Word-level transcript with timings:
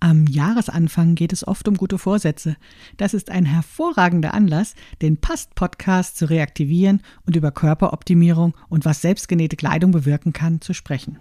Am 0.00 0.28
Jahresanfang 0.28 1.16
geht 1.16 1.32
es 1.32 1.46
oft 1.46 1.66
um 1.66 1.76
gute 1.76 1.98
Vorsätze. 1.98 2.56
Das 2.96 3.14
ist 3.14 3.30
ein 3.30 3.44
hervorragender 3.44 4.32
Anlass, 4.32 4.76
den 5.02 5.16
Past-Podcast 5.16 6.16
zu 6.16 6.30
reaktivieren 6.30 7.02
und 7.26 7.34
über 7.34 7.50
Körperoptimierung 7.50 8.54
und 8.68 8.84
was 8.84 9.02
selbstgenähte 9.02 9.56
Kleidung 9.56 9.90
bewirken 9.90 10.32
kann, 10.32 10.60
zu 10.60 10.72
sprechen. 10.72 11.18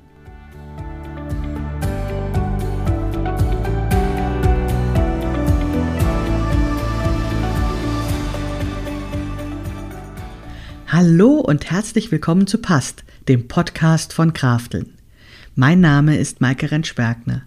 Hallo 10.85 11.39
und 11.39 11.71
herzlich 11.71 12.11
willkommen 12.11 12.45
zu 12.45 12.59
Past, 12.59 13.03
dem 13.27 13.47
Podcast 13.47 14.13
von 14.13 14.33
Krafteln. 14.33 14.93
Mein 15.55 15.81
Name 15.81 16.17
ist 16.17 16.41
Maike 16.41 16.69
Rentschbergner. 16.69 17.46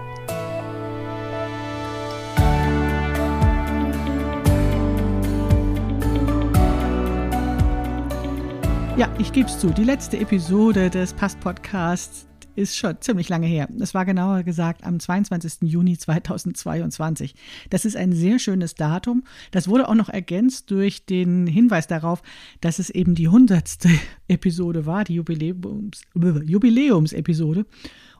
Ja, 9.01 9.11
ich 9.17 9.33
gebe 9.33 9.49
es 9.49 9.57
zu. 9.57 9.71
Die 9.71 9.83
letzte 9.83 10.19
Episode 10.19 10.91
des 10.91 11.13
Past-Podcasts 11.13 12.27
ist 12.55 12.77
schon 12.77 13.01
ziemlich 13.01 13.29
lange 13.29 13.47
her. 13.47 13.67
Es 13.79 13.95
war 13.95 14.05
genauer 14.05 14.43
gesagt 14.43 14.83
am 14.83 14.99
22. 14.99 15.63
Juni 15.63 15.97
2022. 15.97 17.33
Das 17.71 17.83
ist 17.83 17.97
ein 17.97 18.13
sehr 18.13 18.37
schönes 18.37 18.75
Datum. 18.75 19.23
Das 19.49 19.67
wurde 19.67 19.89
auch 19.89 19.95
noch 19.95 20.09
ergänzt 20.09 20.69
durch 20.69 21.07
den 21.07 21.47
Hinweis 21.47 21.87
darauf, 21.87 22.21
dass 22.59 22.77
es 22.77 22.91
eben 22.91 23.15
die 23.15 23.25
100. 23.25 23.87
Episode 24.27 24.85
war, 24.85 25.03
die 25.03 25.15
Jubiläums, 25.15 26.03
Jubiläumsepisode. 26.13 27.65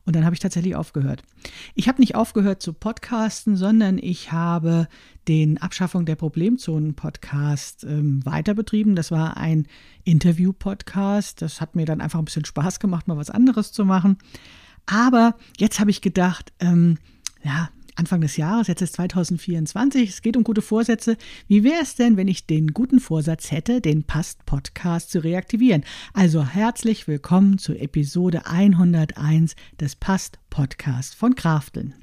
Und 0.06 0.16
dann 0.16 0.26
habe 0.26 0.34
ich 0.34 0.40
tatsächlich 0.40 0.76
aufgehört. 0.76 1.24
Ich 1.76 1.88
habe 1.88 2.02
nicht 2.02 2.16
aufgehört 2.16 2.62
zu 2.62 2.74
podcasten, 2.74 3.56
sondern 3.56 3.98
ich 3.98 4.32
habe 4.32 4.88
den 5.28 5.60
Abschaffung 5.60 6.06
der 6.06 6.16
Problemzonen-Podcast 6.16 7.84
ähm, 7.84 8.26
weiter 8.26 8.56
betrieben. 8.56 8.96
Das 8.96 9.12
war 9.12 9.38
ein 9.38 9.68
Interview-Podcast. 10.04 11.42
Das 11.42 11.62
hat 11.62 11.76
mir 11.76 11.86
dann 11.86 12.02
einfach 12.02 12.20
ein 12.20 12.26
bisschen 12.26 12.46
Spaß 12.46 12.80
gemacht, 12.80 13.08
mal 13.08 13.18
was 13.18 13.30
anderes 13.30 13.72
zu 13.72 13.86
machen. 13.86 14.18
Aber 14.88 15.36
jetzt 15.58 15.80
habe 15.80 15.92
ich 15.92 16.02
gedacht, 16.02 16.52
ähm, 16.60 16.98
ja, 17.44 17.70
Anfang 17.96 18.22
des 18.22 18.38
Jahres, 18.38 18.68
jetzt 18.68 18.82
ist 18.82 18.96
2024, 18.96 20.10
es 20.10 20.22
geht 20.22 20.38
um 20.38 20.44
gute 20.44 20.62
Vorsätze. 20.62 21.18
Wie 21.48 21.64
wäre 21.64 21.82
es 21.82 21.96
denn, 21.96 22.18
wenn 22.18 22.28
ich 22.28 22.46
den 22.46 22.68
guten 22.70 23.00
Vorsatz 23.00 23.52
hätte, 23.52 23.82
den 23.82 24.04
Past-Podcast 24.04 25.12
zu 25.12 25.24
reaktivieren? 25.24 25.84
Also 26.14 26.46
herzlich 26.46 27.08
willkommen 27.08 27.58
zur 27.58 27.80
Episode 27.80 28.46
101 28.46 29.56
des 29.80 29.96
Past-Podcasts 29.96 31.14
von 31.14 31.36
Krafteln. 31.36 31.96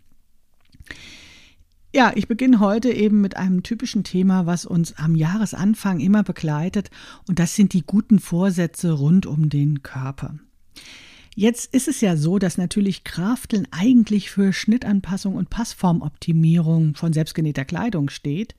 Ja, 1.94 2.12
ich 2.14 2.28
beginne 2.28 2.60
heute 2.60 2.90
eben 2.90 3.22
mit 3.22 3.36
einem 3.38 3.62
typischen 3.62 4.04
Thema, 4.04 4.44
was 4.44 4.66
uns 4.66 4.94
am 4.98 5.14
Jahresanfang 5.14 6.00
immer 6.00 6.22
begleitet, 6.22 6.90
und 7.26 7.38
das 7.38 7.56
sind 7.56 7.72
die 7.72 7.82
guten 7.82 8.18
Vorsätze 8.18 8.92
rund 8.92 9.24
um 9.24 9.48
den 9.48 9.82
Körper. 9.82 10.38
Jetzt 11.38 11.72
ist 11.72 11.86
es 11.86 12.00
ja 12.00 12.16
so, 12.16 12.40
dass 12.40 12.58
natürlich 12.58 13.04
Krafteln 13.04 13.68
eigentlich 13.70 14.28
für 14.28 14.52
Schnittanpassung 14.52 15.36
und 15.36 15.50
Passformoptimierung 15.50 16.96
von 16.96 17.12
selbstgenähter 17.12 17.64
Kleidung 17.64 18.10
steht. 18.10 18.56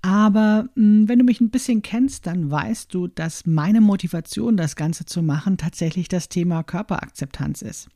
Aber 0.00 0.70
hm, 0.74 1.06
wenn 1.06 1.18
du 1.18 1.24
mich 1.26 1.42
ein 1.42 1.50
bisschen 1.50 1.82
kennst, 1.82 2.26
dann 2.26 2.50
weißt 2.50 2.94
du, 2.94 3.08
dass 3.08 3.44
meine 3.44 3.82
Motivation, 3.82 4.56
das 4.56 4.74
Ganze 4.74 5.04
zu 5.04 5.22
machen, 5.22 5.58
tatsächlich 5.58 6.08
das 6.08 6.30
Thema 6.30 6.62
Körperakzeptanz 6.62 7.60
ist. 7.60 7.90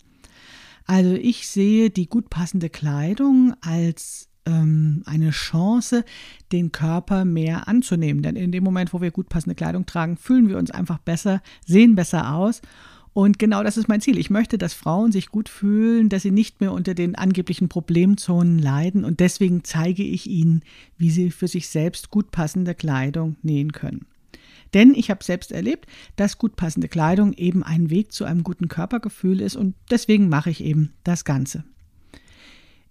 Also 0.84 1.14
ich 1.14 1.48
sehe 1.48 1.88
die 1.88 2.06
gut 2.06 2.28
passende 2.28 2.68
Kleidung 2.68 3.54
als 3.62 4.28
ähm, 4.44 5.04
eine 5.06 5.30
Chance, 5.30 6.04
den 6.52 6.70
Körper 6.70 7.24
mehr 7.24 7.66
anzunehmen. 7.66 8.22
Denn 8.22 8.36
in 8.36 8.52
dem 8.52 8.62
Moment, 8.62 8.92
wo 8.92 9.00
wir 9.00 9.10
gut 9.10 9.30
passende 9.30 9.54
Kleidung 9.54 9.86
tragen, 9.86 10.18
fühlen 10.18 10.50
wir 10.50 10.58
uns 10.58 10.70
einfach 10.70 10.98
besser, 10.98 11.40
sehen 11.64 11.94
besser 11.94 12.34
aus 12.34 12.60
und 13.14 13.38
genau 13.38 13.62
das 13.62 13.76
ist 13.76 13.88
mein 13.88 14.00
Ziel. 14.00 14.16
Ich 14.16 14.30
möchte, 14.30 14.56
dass 14.56 14.72
Frauen 14.72 15.12
sich 15.12 15.28
gut 15.28 15.50
fühlen, 15.50 16.08
dass 16.08 16.22
sie 16.22 16.30
nicht 16.30 16.60
mehr 16.60 16.72
unter 16.72 16.94
den 16.94 17.14
angeblichen 17.14 17.68
Problemzonen 17.68 18.58
leiden. 18.58 19.04
Und 19.04 19.20
deswegen 19.20 19.64
zeige 19.64 20.02
ich 20.02 20.26
ihnen, 20.26 20.62
wie 20.96 21.10
sie 21.10 21.30
für 21.30 21.48
sich 21.48 21.68
selbst 21.68 22.10
gut 22.10 22.30
passende 22.30 22.74
Kleidung 22.74 23.36
nähen 23.42 23.72
können. 23.72 24.06
Denn 24.72 24.94
ich 24.94 25.10
habe 25.10 25.22
selbst 25.22 25.52
erlebt, 25.52 25.86
dass 26.16 26.38
gut 26.38 26.56
passende 26.56 26.88
Kleidung 26.88 27.34
eben 27.34 27.62
ein 27.62 27.90
Weg 27.90 28.12
zu 28.12 28.24
einem 28.24 28.42
guten 28.42 28.68
Körpergefühl 28.68 29.42
ist 29.42 29.56
und 29.56 29.74
deswegen 29.90 30.30
mache 30.30 30.48
ich 30.48 30.64
eben 30.64 30.94
das 31.04 31.26
Ganze. 31.26 31.64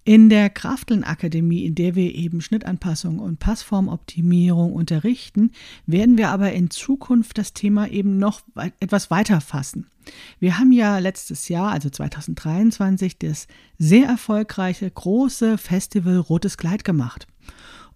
In 0.03 0.29
der 0.29 0.50
Krafteln-Akademie, 0.50 1.63
in 1.63 1.75
der 1.75 1.94
wir 1.94 2.16
eben 2.16 2.41
Schnittanpassung 2.41 3.19
und 3.19 3.38
Passformoptimierung 3.38 4.73
unterrichten, 4.73 5.51
werden 5.85 6.17
wir 6.17 6.29
aber 6.29 6.53
in 6.53 6.72
Zukunft 6.72 7.38
das 7.38 7.53
Thema 7.53 7.88
eben 7.88 8.17
noch 8.17 8.41
etwas 8.79 9.12
weiter 9.12 9.41
fassen. 9.41 9.91
Wir 10.39 10.57
haben 10.57 10.72
ja 10.72 10.97
letztes 10.97 11.50
Jahr, 11.50 11.72
also 11.72 11.91
2023, 11.91 13.19
das 13.19 13.47
sehr 13.78 14.07
erfolgreiche 14.07 14.89
große 14.89 15.59
Festival 15.59 16.18
Rotes 16.18 16.57
Kleid 16.57 16.83
gemacht. 16.83 17.28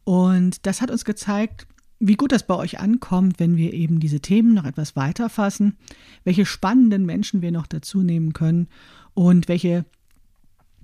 Und 0.04 0.68
das 0.68 0.82
hat 0.82 0.92
uns 0.92 1.06
gezeigt, 1.06 1.66
wie 2.00 2.16
gut 2.16 2.32
das 2.32 2.46
bei 2.46 2.56
euch 2.56 2.80
ankommt, 2.80 3.40
wenn 3.40 3.58
wir 3.58 3.74
eben 3.74 4.00
diese 4.00 4.20
Themen 4.20 4.54
noch 4.54 4.66
etwas 4.66 4.96
weiter 4.96 5.28
fassen, 5.28 5.78
welche 6.24 6.46
spannenden 6.46 7.06
Menschen 7.08 7.42
wir 7.42 7.52
noch 7.52 7.66
dazu 7.66 8.04
nehmen 8.04 8.34
können 8.34 8.68
und 9.16 9.48
welche 9.48 9.86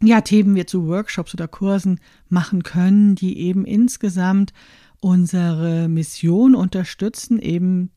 ja, 0.01 0.21
Themen 0.21 0.55
wir 0.55 0.67
zu 0.67 0.87
Workshops 0.87 1.33
oder 1.33 1.47
Kursen 1.47 1.99
machen 2.29 2.63
können, 2.63 3.15
die 3.15 3.39
eben 3.39 3.65
insgesamt 3.65 4.53
unsere 4.99 5.87
Mission 5.87 6.55
unterstützen, 6.55 7.39
eben 7.39 7.91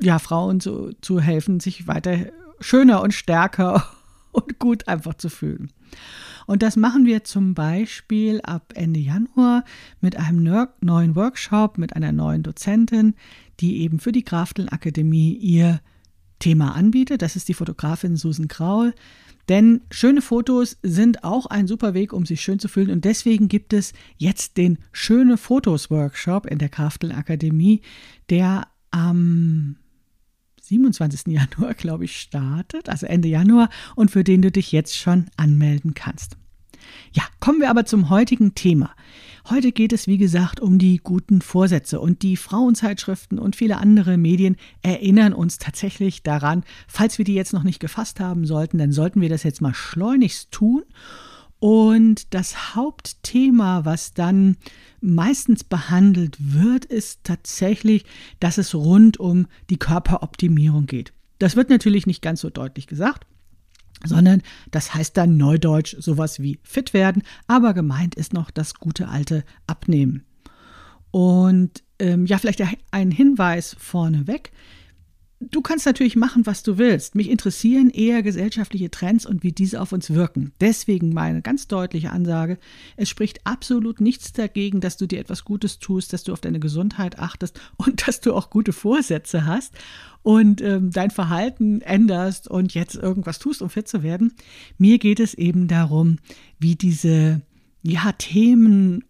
ja, 0.00 0.18
Frauen 0.18 0.60
zu, 0.60 0.92
zu 1.00 1.20
helfen, 1.20 1.60
sich 1.60 1.86
weiter 1.86 2.26
schöner 2.60 3.02
und 3.02 3.12
stärker 3.12 3.86
und 4.32 4.58
gut 4.58 4.88
einfach 4.88 5.14
zu 5.14 5.28
fühlen. 5.28 5.72
Und 6.46 6.62
das 6.62 6.76
machen 6.76 7.06
wir 7.06 7.24
zum 7.24 7.54
Beispiel 7.54 8.40
ab 8.42 8.72
Ende 8.76 9.00
Januar 9.00 9.64
mit 10.00 10.16
einem 10.16 10.68
neuen 10.80 11.16
Workshop 11.16 11.76
mit 11.76 11.96
einer 11.96 12.12
neuen 12.12 12.42
Dozentin, 12.44 13.14
die 13.60 13.80
eben 13.80 13.98
für 13.98 14.12
die 14.12 14.22
Krafteln 14.22 14.68
Akademie 14.68 15.32
ihr 15.34 15.80
Thema 16.38 16.74
anbietet. 16.74 17.22
Das 17.22 17.34
ist 17.34 17.48
die 17.48 17.54
Fotografin 17.54 18.16
Susan 18.16 18.48
Kraul. 18.48 18.94
Denn 19.48 19.82
schöne 19.90 20.22
Fotos 20.22 20.76
sind 20.82 21.22
auch 21.22 21.46
ein 21.46 21.66
super 21.66 21.94
Weg, 21.94 22.12
um 22.12 22.26
sich 22.26 22.40
schön 22.40 22.58
zu 22.58 22.68
fühlen. 22.68 22.90
Und 22.90 23.04
deswegen 23.04 23.48
gibt 23.48 23.72
es 23.72 23.92
jetzt 24.16 24.56
den 24.56 24.78
Schöne 24.92 25.36
Fotos 25.36 25.90
Workshop 25.90 26.46
in 26.46 26.58
der 26.58 26.68
Kraftel 26.68 27.12
Akademie, 27.12 27.82
der 28.28 28.66
am 28.90 29.76
27. 30.62 31.32
Januar, 31.32 31.74
glaube 31.76 32.04
ich, 32.04 32.16
startet, 32.16 32.88
also 32.88 33.06
Ende 33.06 33.28
Januar, 33.28 33.70
und 33.94 34.10
für 34.10 34.24
den 34.24 34.42
du 34.42 34.50
dich 34.50 34.72
jetzt 34.72 34.96
schon 34.96 35.26
anmelden 35.36 35.94
kannst. 35.94 36.36
Ja, 37.12 37.22
kommen 37.40 37.60
wir 37.60 37.70
aber 37.70 37.84
zum 37.84 38.10
heutigen 38.10 38.54
Thema. 38.54 38.94
Heute 39.48 39.70
geht 39.70 39.92
es, 39.92 40.08
wie 40.08 40.18
gesagt, 40.18 40.58
um 40.58 40.76
die 40.76 40.96
guten 40.96 41.40
Vorsätze 41.40 42.00
und 42.00 42.22
die 42.22 42.36
Frauenzeitschriften 42.36 43.38
und 43.38 43.54
viele 43.54 43.76
andere 43.76 44.16
Medien 44.16 44.56
erinnern 44.82 45.32
uns 45.32 45.58
tatsächlich 45.58 46.24
daran. 46.24 46.64
Falls 46.88 47.16
wir 47.16 47.24
die 47.24 47.34
jetzt 47.34 47.52
noch 47.52 47.62
nicht 47.62 47.78
gefasst 47.78 48.18
haben 48.18 48.44
sollten, 48.44 48.76
dann 48.76 48.90
sollten 48.90 49.20
wir 49.20 49.28
das 49.28 49.44
jetzt 49.44 49.60
mal 49.60 49.72
schleunigst 49.72 50.50
tun. 50.50 50.82
Und 51.60 52.34
das 52.34 52.74
Hauptthema, 52.74 53.84
was 53.84 54.14
dann 54.14 54.56
meistens 55.00 55.62
behandelt 55.62 56.36
wird, 56.40 56.84
ist 56.84 57.20
tatsächlich, 57.22 58.04
dass 58.40 58.58
es 58.58 58.74
rund 58.74 59.20
um 59.20 59.46
die 59.70 59.78
Körperoptimierung 59.78 60.86
geht. 60.86 61.12
Das 61.38 61.54
wird 61.54 61.70
natürlich 61.70 62.08
nicht 62.08 62.20
ganz 62.20 62.40
so 62.40 62.50
deutlich 62.50 62.88
gesagt 62.88 63.26
sondern 64.04 64.42
das 64.70 64.94
heißt 64.94 65.16
dann 65.16 65.36
neudeutsch 65.36 65.96
sowas 65.98 66.40
wie 66.40 66.58
fit 66.62 66.92
werden, 66.92 67.22
aber 67.46 67.74
gemeint 67.74 68.14
ist 68.14 68.32
noch 68.32 68.50
das 68.50 68.74
gute 68.74 69.08
alte 69.08 69.44
Abnehmen. 69.66 70.24
Und 71.10 71.82
ähm, 71.98 72.26
ja, 72.26 72.38
vielleicht 72.38 72.62
ein 72.90 73.10
Hinweis 73.10 73.74
vorneweg. 73.78 74.52
Du 75.38 75.60
kannst 75.60 75.84
natürlich 75.84 76.16
machen, 76.16 76.46
was 76.46 76.62
du 76.62 76.78
willst. 76.78 77.14
Mich 77.14 77.28
interessieren 77.28 77.90
eher 77.90 78.22
gesellschaftliche 78.22 78.90
Trends 78.90 79.26
und 79.26 79.42
wie 79.42 79.52
diese 79.52 79.82
auf 79.82 79.92
uns 79.92 80.08
wirken. 80.08 80.52
Deswegen 80.60 81.12
meine 81.12 81.42
ganz 81.42 81.68
deutliche 81.68 82.10
Ansage, 82.10 82.58
es 82.96 83.10
spricht 83.10 83.46
absolut 83.46 84.00
nichts 84.00 84.32
dagegen, 84.32 84.80
dass 84.80 84.96
du 84.96 85.06
dir 85.06 85.20
etwas 85.20 85.44
Gutes 85.44 85.78
tust, 85.78 86.14
dass 86.14 86.24
du 86.24 86.32
auf 86.32 86.40
deine 86.40 86.58
Gesundheit 86.58 87.18
achtest 87.18 87.60
und 87.76 88.08
dass 88.08 88.22
du 88.22 88.32
auch 88.32 88.48
gute 88.48 88.72
Vorsätze 88.72 89.44
hast 89.44 89.74
und 90.22 90.62
ähm, 90.62 90.90
dein 90.90 91.10
Verhalten 91.10 91.82
änderst 91.82 92.48
und 92.48 92.72
jetzt 92.72 92.94
irgendwas 92.94 93.38
tust, 93.38 93.60
um 93.60 93.68
fit 93.68 93.88
zu 93.88 94.02
werden. 94.02 94.32
Mir 94.78 94.98
geht 94.98 95.20
es 95.20 95.34
eben 95.34 95.68
darum, 95.68 96.16
wie 96.58 96.76
diese 96.76 97.42
ja, 97.82 98.12
Themen 98.12 99.04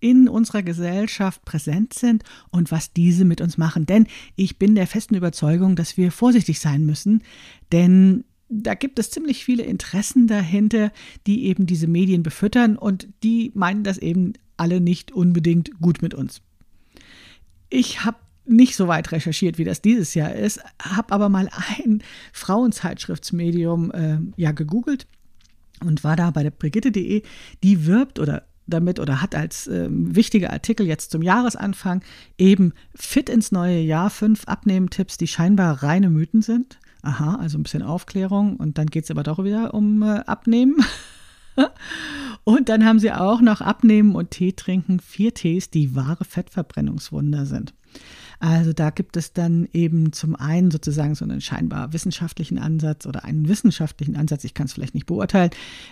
in 0.00 0.28
unserer 0.28 0.62
Gesellschaft 0.62 1.44
präsent 1.44 1.94
sind 1.94 2.24
und 2.50 2.70
was 2.70 2.92
diese 2.92 3.24
mit 3.24 3.40
uns 3.40 3.58
machen. 3.58 3.86
Denn 3.86 4.06
ich 4.34 4.58
bin 4.58 4.74
der 4.74 4.86
festen 4.86 5.14
Überzeugung, 5.14 5.76
dass 5.76 5.96
wir 5.96 6.10
vorsichtig 6.10 6.60
sein 6.60 6.84
müssen, 6.84 7.22
denn 7.72 8.24
da 8.50 8.74
gibt 8.74 8.98
es 8.98 9.10
ziemlich 9.10 9.44
viele 9.44 9.62
Interessen 9.62 10.26
dahinter, 10.26 10.90
die 11.26 11.44
eben 11.44 11.66
diese 11.66 11.86
Medien 11.86 12.24
befüttern 12.24 12.76
und 12.76 13.08
die 13.22 13.52
meinen 13.54 13.84
das 13.84 13.98
eben 13.98 14.32
alle 14.56 14.80
nicht 14.80 15.12
unbedingt 15.12 15.80
gut 15.80 16.02
mit 16.02 16.14
uns. 16.14 16.42
Ich 17.68 18.04
habe 18.04 18.18
nicht 18.44 18.74
so 18.74 18.88
weit 18.88 19.12
recherchiert, 19.12 19.58
wie 19.58 19.64
das 19.64 19.80
dieses 19.80 20.14
Jahr 20.14 20.34
ist, 20.34 20.60
habe 20.82 21.14
aber 21.14 21.28
mal 21.28 21.48
ein 21.84 22.02
Frauenzeitschriftsmedium 22.32 23.92
äh, 23.92 24.18
ja 24.36 24.50
gegoogelt 24.50 25.06
und 25.84 26.02
war 26.02 26.16
da 26.16 26.30
bei 26.30 26.42
der 26.42 26.50
Brigitte.de, 26.50 27.22
die 27.62 27.86
wirbt 27.86 28.18
oder 28.18 28.49
damit 28.70 28.98
oder 28.98 29.20
hat 29.20 29.34
als 29.34 29.66
ähm, 29.66 30.14
wichtige 30.14 30.50
Artikel 30.50 30.86
jetzt 30.86 31.10
zum 31.10 31.22
Jahresanfang 31.22 32.02
eben 32.38 32.72
fit 32.94 33.28
ins 33.28 33.52
neue 33.52 33.80
Jahr 33.80 34.10
fünf 34.10 34.44
Abnehmtipps, 34.46 35.16
die 35.16 35.26
scheinbar 35.26 35.82
reine 35.82 36.10
Mythen 36.10 36.42
sind. 36.42 36.78
Aha, 37.02 37.36
also 37.36 37.58
ein 37.58 37.62
bisschen 37.62 37.82
Aufklärung 37.82 38.56
und 38.56 38.78
dann 38.78 38.86
geht 38.86 39.04
es 39.04 39.10
aber 39.10 39.22
doch 39.22 39.42
wieder 39.42 39.74
um 39.74 40.02
äh, 40.02 40.20
Abnehmen. 40.26 40.76
und 42.44 42.68
dann 42.68 42.84
haben 42.84 42.98
sie 42.98 43.12
auch 43.12 43.40
noch 43.40 43.60
Abnehmen 43.60 44.14
und 44.14 44.30
Tee 44.30 44.52
trinken, 44.52 45.00
vier 45.00 45.34
Tees, 45.34 45.70
die 45.70 45.94
wahre 45.94 46.24
Fettverbrennungswunder 46.24 47.46
sind. 47.46 47.74
Also 48.40 48.72
da 48.72 48.88
gibt 48.88 49.18
es 49.18 49.34
dann 49.34 49.68
eben 49.74 50.14
zum 50.14 50.34
einen 50.34 50.70
sozusagen 50.70 51.14
so 51.14 51.26
einen 51.26 51.42
scheinbar 51.42 51.92
wissenschaftlichen 51.92 52.58
Ansatz 52.58 53.04
oder 53.04 53.24
einen 53.24 53.48
wissenschaftlichen 53.48 54.16
Ansatz, 54.16 54.44
ich 54.44 54.54
kann 54.54 54.64
es 54.64 54.72
vielleicht 54.72 54.94
nicht 54.94 55.04
beurteilen, 55.04 55.50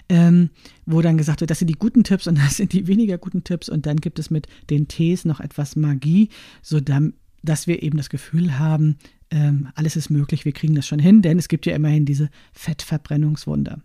ähm, 0.09 0.49
wo 0.87 1.03
dann 1.03 1.19
gesagt 1.19 1.41
wird, 1.41 1.51
das 1.51 1.59
sind 1.59 1.69
die 1.69 1.75
guten 1.75 2.05
Tipps 2.05 2.27
und 2.27 2.39
das 2.45 2.57
sind 2.57 2.73
die 2.73 2.87
weniger 2.87 3.19
guten 3.19 3.45
Tipps 3.45 3.69
und 3.69 3.85
dann 3.85 3.99
gibt 3.99 4.19
es 4.19 4.31
mit 4.31 4.47
den 4.71 4.89
Tees 4.89 5.27
noch 5.27 5.41
etwas 5.41 5.77
Magie, 5.77 6.31
so 6.63 6.81
dass 6.81 7.67
wir 7.67 7.83
eben 7.83 7.99
das 7.99 8.09
Gefühl 8.09 8.59
haben, 8.59 8.97
ähm, 9.31 9.69
alles 9.75 9.97
ist 9.97 10.09
möglich, 10.09 10.47
wir 10.47 10.53
kriegen 10.53 10.75
das 10.75 10.87
schon 10.87 11.01
hin, 11.01 11.21
denn 11.21 11.39
es 11.39 11.49
gibt 11.49 11.67
ja 11.67 11.77
immerhin 11.77 12.07
diese 12.07 12.31
Fettverbrennungswunder. 12.55 13.83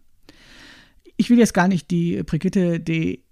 Ich 1.18 1.30
will 1.30 1.38
jetzt 1.38 1.54
gar 1.54 1.68
nicht 1.68 1.92
die 1.92 2.24
Brigitte 2.24 2.80
de 2.80 3.23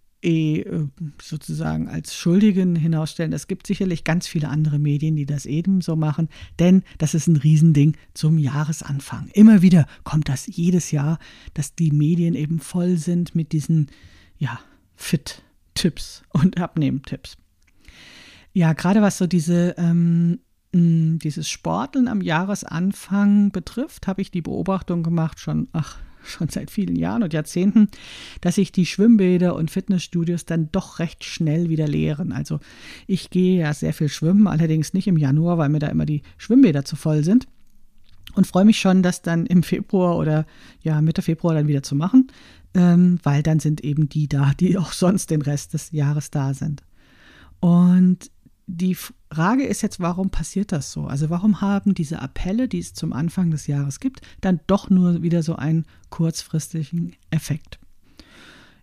sozusagen 1.21 1.87
als 1.87 2.15
Schuldigen 2.15 2.75
hinausstellen. 2.75 3.33
Es 3.33 3.47
gibt 3.47 3.65
sicherlich 3.65 4.03
ganz 4.03 4.27
viele 4.27 4.49
andere 4.49 4.77
Medien, 4.77 5.15
die 5.15 5.25
das 5.25 5.45
ebenso 5.45 5.95
machen, 5.95 6.29
denn 6.59 6.83
das 6.99 7.15
ist 7.15 7.27
ein 7.27 7.37
Riesending 7.37 7.97
zum 8.13 8.37
Jahresanfang. 8.37 9.29
Immer 9.33 9.61
wieder 9.61 9.87
kommt 10.03 10.29
das 10.29 10.45
jedes 10.45 10.91
Jahr, 10.91 11.17
dass 11.55 11.73
die 11.73 11.91
Medien 11.91 12.35
eben 12.35 12.59
voll 12.59 12.97
sind 12.97 13.33
mit 13.33 13.51
diesen, 13.51 13.87
ja, 14.37 14.59
Fit-Tipps 14.95 16.23
und 16.29 16.59
Abnehmen-Tipps. 16.59 17.37
Ja, 18.53 18.73
gerade 18.73 19.01
was 19.01 19.17
so 19.17 19.25
diese 19.25 19.75
ähm, 19.77 20.39
dieses 20.73 21.49
Sporteln 21.49 22.07
am 22.07 22.21
Jahresanfang 22.21 23.51
betrifft, 23.51 24.07
habe 24.07 24.21
ich 24.21 24.31
die 24.31 24.41
Beobachtung 24.41 25.03
gemacht, 25.03 25.39
schon, 25.39 25.67
ach, 25.73 25.97
schon 26.23 26.49
seit 26.49 26.71
vielen 26.71 26.95
Jahren 26.95 27.23
und 27.23 27.33
Jahrzehnten, 27.33 27.87
dass 28.41 28.55
sich 28.55 28.71
die 28.71 28.85
Schwimmbäder 28.85 29.55
und 29.55 29.71
Fitnessstudios 29.71 30.45
dann 30.45 30.69
doch 30.71 30.99
recht 30.99 31.23
schnell 31.23 31.69
wieder 31.69 31.87
leeren. 31.87 32.31
Also 32.31 32.59
ich 33.07 33.29
gehe 33.29 33.59
ja 33.59 33.73
sehr 33.73 33.93
viel 33.93 34.09
schwimmen, 34.09 34.47
allerdings 34.47 34.93
nicht 34.93 35.07
im 35.07 35.17
Januar, 35.17 35.57
weil 35.57 35.69
mir 35.69 35.79
da 35.79 35.87
immer 35.87 36.05
die 36.05 36.21
Schwimmbäder 36.37 36.85
zu 36.85 36.95
voll 36.95 37.23
sind. 37.23 37.47
Und 38.33 38.47
freue 38.47 38.65
mich 38.65 38.79
schon, 38.79 39.03
das 39.03 39.21
dann 39.21 39.45
im 39.45 39.61
Februar 39.61 40.17
oder 40.17 40.45
ja 40.81 41.01
Mitte 41.01 41.21
Februar 41.21 41.53
dann 41.53 41.67
wieder 41.67 41.83
zu 41.83 41.95
machen, 41.95 42.27
ähm, 42.73 43.19
weil 43.23 43.43
dann 43.43 43.59
sind 43.59 43.83
eben 43.83 44.07
die 44.07 44.29
da, 44.29 44.53
die 44.57 44.77
auch 44.77 44.93
sonst 44.93 45.31
den 45.31 45.41
Rest 45.41 45.73
des 45.73 45.91
Jahres 45.91 46.31
da 46.31 46.53
sind. 46.53 46.83
Und 47.59 48.31
die 48.67 48.95
Frage 48.95 49.65
ist 49.65 49.81
jetzt, 49.81 49.99
warum 49.99 50.29
passiert 50.29 50.71
das 50.71 50.91
so? 50.91 51.05
Also 51.05 51.29
warum 51.29 51.61
haben 51.61 51.93
diese 51.93 52.21
Appelle, 52.21 52.67
die 52.67 52.79
es 52.79 52.93
zum 52.93 53.13
Anfang 53.13 53.51
des 53.51 53.67
Jahres 53.67 53.99
gibt, 53.99 54.21
dann 54.39 54.59
doch 54.67 54.89
nur 54.89 55.23
wieder 55.23 55.43
so 55.43 55.55
einen 55.55 55.85
kurzfristigen 56.09 57.13
Effekt? 57.29 57.79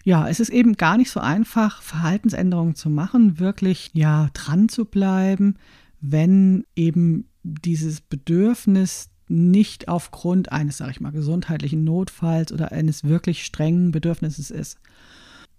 Ja, 0.05 0.29
es 0.29 0.41
ist 0.41 0.51
eben 0.51 0.75
gar 0.75 0.97
nicht 0.97 1.11
so 1.11 1.21
einfach, 1.21 1.83
Verhaltensänderungen 1.83 2.75
zu 2.75 2.89
machen, 2.89 3.39
wirklich 3.39 3.91
ja 3.93 4.31
dran 4.33 4.69
zu 4.69 4.85
bleiben, 4.85 5.57
wenn 6.01 6.65
eben 6.77 7.29
dieses 7.43 8.01
Bedürfnis 8.01 9.11
nicht 9.29 9.89
aufgrund 9.89 10.53
eines, 10.53 10.79
sage 10.79 10.93
ich 10.93 11.01
mal, 11.01 11.13
gesundheitlichen 11.13 11.85
Notfalls 11.85 12.53
oder 12.53 12.73
eines 12.73 13.05
wirklich 13.05 13.45
strengen 13.45 13.91
Bedürfnisses 13.91 14.51
ist. 14.51 14.79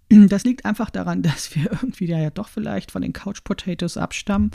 Das 0.10 0.44
liegt 0.44 0.66
einfach 0.66 0.90
daran, 0.90 1.22
dass 1.24 1.56
wir 1.56 1.72
irgendwie 1.72 2.08
ja 2.08 2.30
doch 2.30 2.48
vielleicht 2.48 2.92
von 2.92 3.02
den 3.02 3.14
Couch 3.14 3.44
Potatoes 3.44 3.98
abstammen 3.98 4.52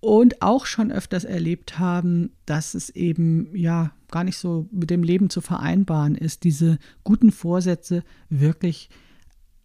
und 0.00 0.42
auch 0.42 0.66
schon 0.66 0.92
öfters 0.92 1.24
erlebt 1.24 1.78
haben, 1.78 2.30
dass 2.46 2.74
es 2.74 2.90
eben 2.90 3.54
ja 3.56 3.92
gar 4.10 4.24
nicht 4.24 4.38
so 4.38 4.68
mit 4.70 4.90
dem 4.90 5.02
Leben 5.02 5.28
zu 5.28 5.40
vereinbaren 5.40 6.14
ist, 6.14 6.44
diese 6.44 6.78
guten 7.02 7.32
Vorsätze 7.32 8.04
wirklich 8.28 8.90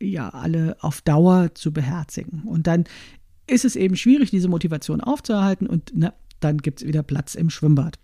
ja 0.02 0.30
alle 0.30 0.76
auf 0.82 1.02
Dauer 1.02 1.54
zu 1.54 1.72
beherzigen. 1.72 2.44
Und 2.44 2.68
dann 2.68 2.86
ist 3.46 3.66
es 3.66 3.76
eben 3.76 3.96
schwierig, 3.96 4.32
diese 4.32 4.48
Motivation 4.48 5.02
aufzuerhalten 5.02 5.68
und 5.68 5.92
na, 5.94 6.14
dann 6.40 6.58
gibt 6.58 6.82
es 6.82 6.88
wieder 6.88 7.04
Platz 7.04 7.36
im 7.36 7.50
Schwimmbad. 7.50 8.00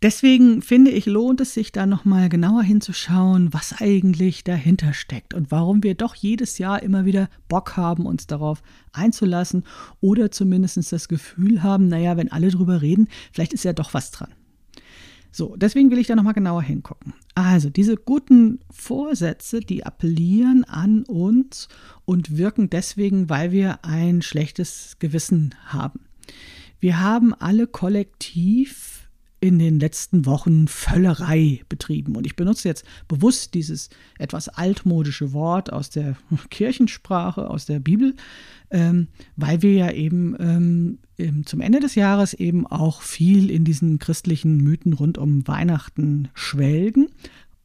Deswegen 0.00 0.62
finde 0.62 0.92
ich, 0.92 1.06
lohnt 1.06 1.40
es 1.40 1.54
sich 1.54 1.72
da 1.72 1.84
nochmal 1.84 2.28
genauer 2.28 2.62
hinzuschauen, 2.62 3.52
was 3.52 3.80
eigentlich 3.80 4.44
dahinter 4.44 4.92
steckt 4.92 5.34
und 5.34 5.50
warum 5.50 5.82
wir 5.82 5.96
doch 5.96 6.14
jedes 6.14 6.58
Jahr 6.58 6.82
immer 6.84 7.04
wieder 7.04 7.28
Bock 7.48 7.76
haben, 7.76 8.06
uns 8.06 8.28
darauf 8.28 8.62
einzulassen 8.92 9.64
oder 10.00 10.30
zumindest 10.30 10.92
das 10.92 11.08
Gefühl 11.08 11.64
haben, 11.64 11.88
naja, 11.88 12.16
wenn 12.16 12.30
alle 12.30 12.50
drüber 12.50 12.80
reden, 12.80 13.08
vielleicht 13.32 13.52
ist 13.52 13.64
ja 13.64 13.72
doch 13.72 13.92
was 13.92 14.12
dran. 14.12 14.32
So, 15.32 15.56
deswegen 15.56 15.90
will 15.90 15.98
ich 15.98 16.06
da 16.06 16.14
nochmal 16.14 16.32
genauer 16.32 16.62
hingucken. 16.62 17.12
Also, 17.34 17.68
diese 17.68 17.96
guten 17.96 18.60
Vorsätze, 18.70 19.60
die 19.60 19.84
appellieren 19.84 20.64
an 20.64 21.02
uns 21.02 21.68
und 22.04 22.38
wirken 22.38 22.70
deswegen, 22.70 23.28
weil 23.28 23.50
wir 23.50 23.84
ein 23.84 24.22
schlechtes 24.22 24.96
Gewissen 25.00 25.54
haben. 25.66 26.00
Wir 26.80 27.00
haben 27.00 27.34
alle 27.34 27.66
kollektiv 27.66 29.07
in 29.40 29.58
den 29.58 29.78
letzten 29.78 30.26
Wochen 30.26 30.66
Völlerei 30.66 31.62
betrieben. 31.68 32.16
Und 32.16 32.26
ich 32.26 32.36
benutze 32.36 32.68
jetzt 32.68 32.84
bewusst 33.06 33.54
dieses 33.54 33.88
etwas 34.18 34.48
altmodische 34.48 35.32
Wort 35.32 35.72
aus 35.72 35.90
der 35.90 36.16
Kirchensprache, 36.50 37.48
aus 37.48 37.66
der 37.66 37.78
Bibel, 37.78 38.14
ähm, 38.70 39.08
weil 39.36 39.62
wir 39.62 39.72
ja 39.72 39.90
eben 39.92 40.36
ähm, 41.18 41.44
zum 41.44 41.60
Ende 41.60 41.80
des 41.80 41.94
Jahres 41.94 42.34
eben 42.34 42.66
auch 42.66 43.02
viel 43.02 43.50
in 43.50 43.64
diesen 43.64 43.98
christlichen 43.98 44.58
Mythen 44.58 44.92
rund 44.92 45.18
um 45.18 45.46
Weihnachten 45.46 46.28
schwelgen 46.34 47.08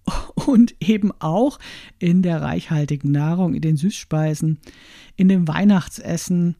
und 0.36 0.76
eben 0.80 1.12
auch 1.20 1.60
in 2.00 2.22
der 2.22 2.42
reichhaltigen 2.42 3.12
Nahrung, 3.12 3.54
in 3.54 3.62
den 3.62 3.78
Süßspeisen, 3.78 4.60
in 5.16 5.28
dem 5.28 5.48
Weihnachtsessen 5.48 6.56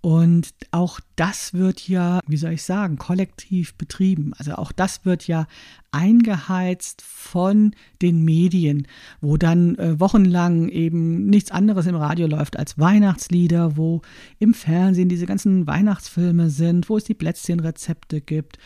und 0.00 0.50
auch 0.70 1.00
das 1.16 1.54
wird 1.54 1.88
ja, 1.88 2.20
wie 2.28 2.36
soll 2.36 2.52
ich 2.52 2.62
sagen, 2.62 2.98
kollektiv 2.98 3.74
betrieben. 3.74 4.32
Also 4.38 4.54
auch 4.54 4.70
das 4.70 5.04
wird 5.04 5.26
ja 5.26 5.48
eingeheizt 5.90 7.02
von 7.02 7.74
den 8.00 8.24
Medien, 8.24 8.86
wo 9.20 9.36
dann 9.36 9.74
äh, 9.76 9.98
wochenlang 9.98 10.68
eben 10.68 11.26
nichts 11.26 11.50
anderes 11.50 11.86
im 11.86 11.96
Radio 11.96 12.28
läuft 12.28 12.56
als 12.56 12.78
Weihnachtslieder, 12.78 13.76
wo 13.76 14.02
im 14.38 14.54
Fernsehen 14.54 15.08
diese 15.08 15.26
ganzen 15.26 15.66
Weihnachtsfilme 15.66 16.48
sind, 16.50 16.88
wo 16.88 16.96
es 16.96 17.04
die 17.04 17.14
Plätzchenrezepte 17.14 18.20
gibt, 18.20 18.58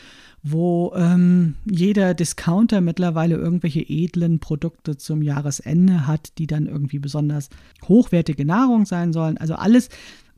wo 0.43 0.93
ähm, 0.97 1.55
jeder 1.65 2.13
Discounter 2.13 2.83
mittlerweile 2.83 3.37
irgendwelche 3.37 3.81
edlen 3.81 4.39
Produkte 4.39 4.99
zum 4.99 5.23
Jahresende 5.23 6.07
hat, 6.07 6.37
die 6.37 6.47
dann 6.47 6.67
irgendwie 6.67 6.99
besonders 6.99 7.49
hochwertige 7.85 8.45
Nahrung 8.45 8.85
sein 8.85 9.15
sollen. 9.15 9.39
Also 9.39 9.55
alles 9.55 9.89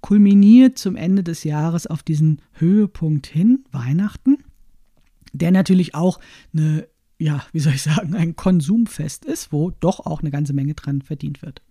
kulminiert 0.04 0.76
zum 0.76 0.96
Ende 0.96 1.22
des 1.22 1.44
Jahres 1.44 1.86
auf 1.86 2.02
diesen 2.02 2.42
Höhepunkt 2.52 3.26
hin, 3.26 3.64
Weihnachten, 3.72 4.36
der 5.32 5.50
natürlich 5.50 5.94
auch 5.94 6.20
eine, 6.52 6.86
ja, 7.18 7.42
wie 7.52 7.60
soll 7.60 7.72
ich 7.72 7.80
sagen, 7.80 8.14
ein 8.14 8.36
Konsumfest 8.36 9.24
ist, 9.24 9.50
wo 9.50 9.70
doch 9.70 10.00
auch 10.00 10.20
eine 10.20 10.30
ganze 10.30 10.52
Menge 10.52 10.74
dran 10.74 11.00
verdient 11.00 11.40
wird. 11.40 11.62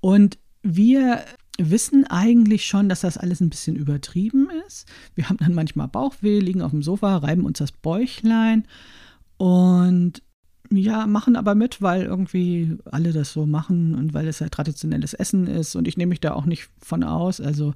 Und 0.00 0.36
wir 0.62 1.24
wissen 1.56 2.04
eigentlich 2.06 2.66
schon, 2.66 2.90
dass 2.90 3.00
das 3.00 3.16
alles 3.16 3.40
ein 3.40 3.48
bisschen 3.48 3.76
übertrieben 3.76 4.50
ist. 4.66 4.86
Wir 5.14 5.30
haben 5.30 5.38
dann 5.38 5.54
manchmal 5.54 5.88
Bauchweh, 5.88 6.40
liegen 6.40 6.60
auf 6.60 6.72
dem 6.72 6.82
Sofa, 6.82 7.16
reiben 7.16 7.46
uns 7.46 7.60
das 7.60 7.72
Bäuchlein 7.72 8.68
und 9.38 10.22
ja, 10.70 11.06
machen 11.06 11.36
aber 11.36 11.54
mit, 11.54 11.82
weil 11.82 12.02
irgendwie 12.02 12.76
alle 12.84 13.12
das 13.12 13.32
so 13.32 13.46
machen 13.46 13.94
und 13.94 14.14
weil 14.14 14.26
es 14.28 14.38
ja 14.38 14.48
traditionelles 14.48 15.14
Essen 15.14 15.46
ist 15.46 15.76
und 15.76 15.86
ich 15.86 15.96
nehme 15.96 16.10
mich 16.10 16.20
da 16.20 16.32
auch 16.32 16.46
nicht 16.46 16.68
von 16.80 17.04
aus. 17.04 17.40
Also 17.40 17.74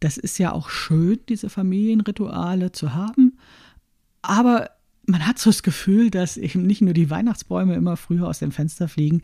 das 0.00 0.16
ist 0.16 0.38
ja 0.38 0.52
auch 0.52 0.68
schön, 0.70 1.18
diese 1.28 1.48
Familienrituale 1.48 2.72
zu 2.72 2.94
haben. 2.94 3.38
Aber 4.22 4.70
man 5.06 5.26
hat 5.26 5.38
so 5.38 5.50
das 5.50 5.62
Gefühl, 5.62 6.10
dass 6.10 6.36
eben 6.36 6.66
nicht 6.66 6.82
nur 6.82 6.92
die 6.92 7.08
Weihnachtsbäume 7.08 7.74
immer 7.74 7.96
früher 7.96 8.28
aus 8.28 8.40
dem 8.40 8.52
Fenster 8.52 8.88
fliegen, 8.88 9.22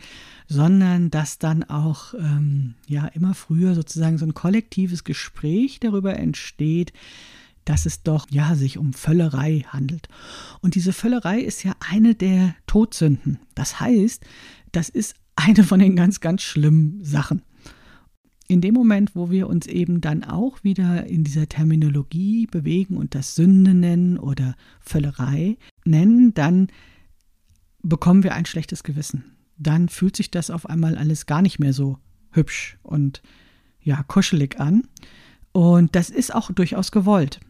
sondern 0.49 1.11
dass 1.11 1.39
dann 1.39 1.63
auch 1.65 2.15
ähm, 2.15 2.75
ja 2.89 3.07
immer 3.09 3.35
früher 3.35 3.75
sozusagen 3.75 4.17
so 4.17 4.25
ein 4.25 4.35
kollektives 4.35 5.05
Gespräch 5.05 5.81
darüber 5.81 6.17
entsteht, 6.17 6.93
dass 7.65 7.87
es 7.87 8.03
doch 8.03 8.27
ja 8.31 8.55
sich 8.55 8.79
um 8.79 8.93
Völlerei 8.93 9.65
handelt. 9.69 10.09
Und 10.61 10.75
diese 10.75 10.93
Völlerei 10.93 11.41
ist 11.41 11.65
ja 11.65 11.73
eine 11.81 12.15
der 12.15 12.55
Todsünden. 12.67 13.39
Das 13.55 13.81
heißt, 13.81 14.25
das 14.73 14.89
ist 14.89 15.15
eine 15.37 15.65
von 15.65 15.81
den 15.81 15.97
ganz, 15.97 16.21
ganz 16.21 16.43
schlimmen 16.43 17.05
Sachen 17.05 17.43
in 18.47 18.61
dem 18.61 18.75
Moment, 18.75 19.17
wo 19.17 19.31
wir 19.31 19.49
uns 19.49 19.67
eben 19.67 20.01
dann 20.01 20.25
auch 20.25 20.63
wieder 20.63 21.07
in 21.07 21.25
dieser 21.25 21.49
Terminologie 21.49 22.47
bewegen 22.47 22.97
und 22.97 23.15
das 23.15 23.35
Sünde 23.35 23.75
nennen 23.75 24.19
oder 24.19 24.55
Völlerei 24.81 25.57
nennen, 25.85 26.35
dann 26.35 26.69
bekommen 27.83 28.23
wir 28.23 28.35
ein 28.35 28.47
schlechtes 28.47 28.83
Gewissen. 28.83 29.25
Dann 29.57 29.89
fühlt 29.89 30.17
sich 30.17 30.31
das 30.31 30.51
auf 30.51 30.69
einmal 30.69 30.97
alles 30.97 31.27
gar 31.27 31.43
nicht 31.43 31.59
mehr 31.59 31.73
so 31.73 31.99
hübsch 32.33 32.77
und 32.83 33.23
ja, 33.81 34.03
kuschelig 34.03 34.61
an. 34.61 34.83
Und 35.53 35.95
das 35.95 36.11
ist 36.11 36.35
auch 36.35 36.51
durchaus 36.51 36.91
gewollt. 36.91 37.41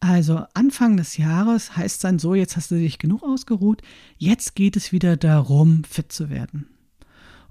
Also 0.00 0.44
Anfang 0.54 0.96
des 0.96 1.16
Jahres 1.16 1.76
heißt 1.76 2.04
dann 2.04 2.18
so, 2.18 2.34
jetzt 2.34 2.56
hast 2.56 2.70
du 2.70 2.76
dich 2.76 2.98
genug 2.98 3.22
ausgeruht, 3.22 3.82
jetzt 4.18 4.54
geht 4.54 4.76
es 4.76 4.92
wieder 4.92 5.16
darum, 5.16 5.84
fit 5.84 6.12
zu 6.12 6.30
werden. 6.30 6.68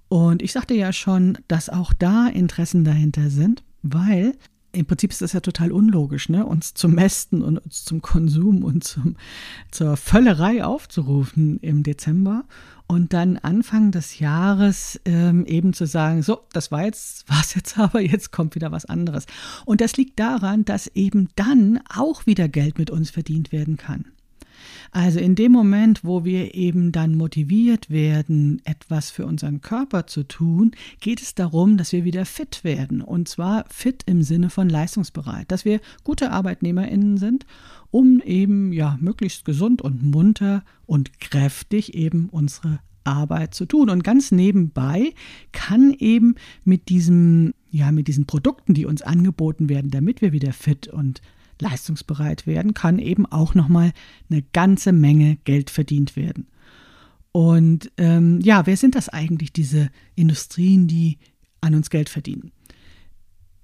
Und 0.08 0.42
ich 0.42 0.52
sagte 0.52 0.76
ja 0.76 0.94
schon, 0.94 1.38
dass 1.48 1.70
auch 1.70 1.92
da 1.94 2.28
Interessen 2.28 2.84
dahinter 2.84 3.30
sind, 3.30 3.64
weil 3.82 4.36
im 4.76 4.86
Prinzip 4.86 5.12
ist 5.12 5.22
das 5.22 5.34
ja 5.34 5.40
total 5.40 5.72
unlogisch, 5.72 6.30
ne? 6.30 6.46
uns 6.46 6.74
zum 6.74 6.94
Mästen 6.94 7.42
und 7.42 7.58
uns 7.58 7.86
zum 7.86 8.02
Konsum 8.02 8.64
und 8.64 8.84
zum, 8.84 9.16
zur 9.72 9.98
Völlerei 9.98 10.64
aufzurufen 10.64 11.60
im 11.62 11.84
Dezember 11.84 12.44
und 12.88 13.14
dann 13.14 13.38
Anfang 13.38 13.92
des 13.92 14.20
Jahres 14.20 15.00
ähm, 15.06 15.46
eben 15.46 15.74
zu 15.74 15.88
sagen, 15.88 16.22
so, 16.22 16.42
das 16.54 16.72
war 16.72 16.84
jetzt, 16.84 17.28
war 17.30 17.42
es 17.42 17.56
jetzt 17.56 17.78
aber, 17.78 18.02
jetzt 18.02 18.32
kommt 18.32 18.56
wieder 18.56 18.72
was 18.72 18.86
anderes. 18.86 19.26
Und 19.66 19.82
das 19.82 19.98
liegt 19.98 20.20
daran, 20.20 20.66
dass 20.66 20.88
eben 20.88 21.30
dann 21.36 21.80
auch 21.94 22.26
wieder 22.26 22.48
Geld 22.48 22.78
mit 22.78 22.92
uns 22.92 23.10
verdient 23.10 23.52
werden 23.52 23.78
kann. 23.78 24.06
Also 24.92 25.20
in 25.20 25.36
dem 25.36 25.52
Moment, 25.52 26.04
wo 26.04 26.26
wir 26.26 26.56
eben 26.56 26.92
dann 26.92 27.16
motiviert 27.16 27.90
werden, 27.90 28.62
etwas 28.66 29.10
für 29.10 29.26
unseren 29.26 29.62
Körper 29.62 30.08
zu 30.08 30.24
tun, 30.24 30.72
geht 31.00 31.22
es 31.22 31.36
darum, 31.36 31.78
dass 31.78 31.92
wir 31.92 32.04
wieder 32.04 32.26
fit 32.26 32.64
werden. 32.64 33.02
Und 33.02 33.28
zwar 33.28 33.66
fit 33.70 34.04
im 34.06 34.22
Sinne 34.22 34.50
von 34.50 34.70
leistungsbereit, 34.70 35.52
dass 35.52 35.66
wir 35.66 35.80
gute 36.04 36.32
ArbeitnehmerInnen 36.32 37.18
sind, 37.18 37.46
um 37.92 38.22
eben 38.22 38.74
ja 38.74 38.98
möglichst 39.00 39.46
gesund 39.46 39.82
und 39.82 40.04
munter 40.04 40.64
und 40.86 41.20
kräftig 41.20 41.94
eben 41.94 42.30
unsere 42.30 42.80
Arbeit 43.06 43.54
zu 43.54 43.66
tun. 43.66 43.90
Und 43.90 44.04
ganz 44.04 44.32
nebenbei 44.32 45.14
kann 45.52 45.94
eben 45.98 46.36
mit 46.64 46.90
diesem, 46.90 47.54
ja, 47.72 47.92
mit 47.92 48.08
diesen 48.08 48.26
Produkten, 48.26 48.74
die 48.74 48.86
uns 48.86 49.02
angeboten 49.02 49.70
werden, 49.70 49.92
damit 49.92 50.22
wir 50.22 50.32
wieder 50.32 50.52
fit 50.54 50.88
und 50.88 51.22
leistungsbereit 51.60 52.48
werden, 52.48 52.74
kann 52.74 53.00
eben 53.00 53.26
auch 53.26 53.56
nochmal 53.56 53.94
eine 54.30 54.42
ganze 54.42 54.92
Menge 54.92 55.38
Geld 55.44 55.70
verdient 55.70 56.16
werden. 56.16 56.48
Und 57.32 57.92
ähm, 57.98 58.40
ja, 58.42 58.66
wer 58.66 58.78
sind 58.78 58.96
das 58.96 59.10
eigentlich, 59.10 59.52
diese 59.52 59.90
Industrien, 60.16 60.88
die 60.88 61.18
an 61.60 61.76
uns 61.76 61.90
Geld 61.90 62.08
verdienen? 62.08 62.52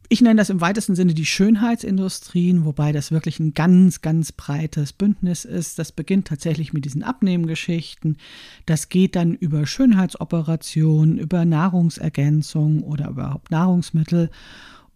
Ich 0.10 0.20
nenne 0.20 0.36
das 0.36 0.50
im 0.50 0.60
weitesten 0.60 0.94
Sinne 0.94 1.14
die 1.14 1.26
Schönheitsindustrien, 1.26 2.66
wobei 2.66 2.92
das 2.92 3.12
wirklich 3.12 3.40
ein 3.40 3.54
ganz, 3.54 4.02
ganz 4.02 4.34
breites 4.34 4.92
Bündnis 4.92 5.46
ist. 5.46 5.80
Das 5.80 5.94
beginnt 5.94 6.28
tatsächlich 6.28 6.74
mit 6.74 6.84
diesen 6.84 7.02
Abnehmgeschichten. 7.02 8.18
Das 8.66 8.90
geht 8.90 9.16
dann 9.16 9.36
über 9.36 9.66
Schönheitsoperationen, 9.66 11.18
über 11.18 11.46
Nahrungsergänzung 11.46 12.84
oder 12.84 13.08
überhaupt 13.08 13.52
Nahrungsmittel. 13.52 14.32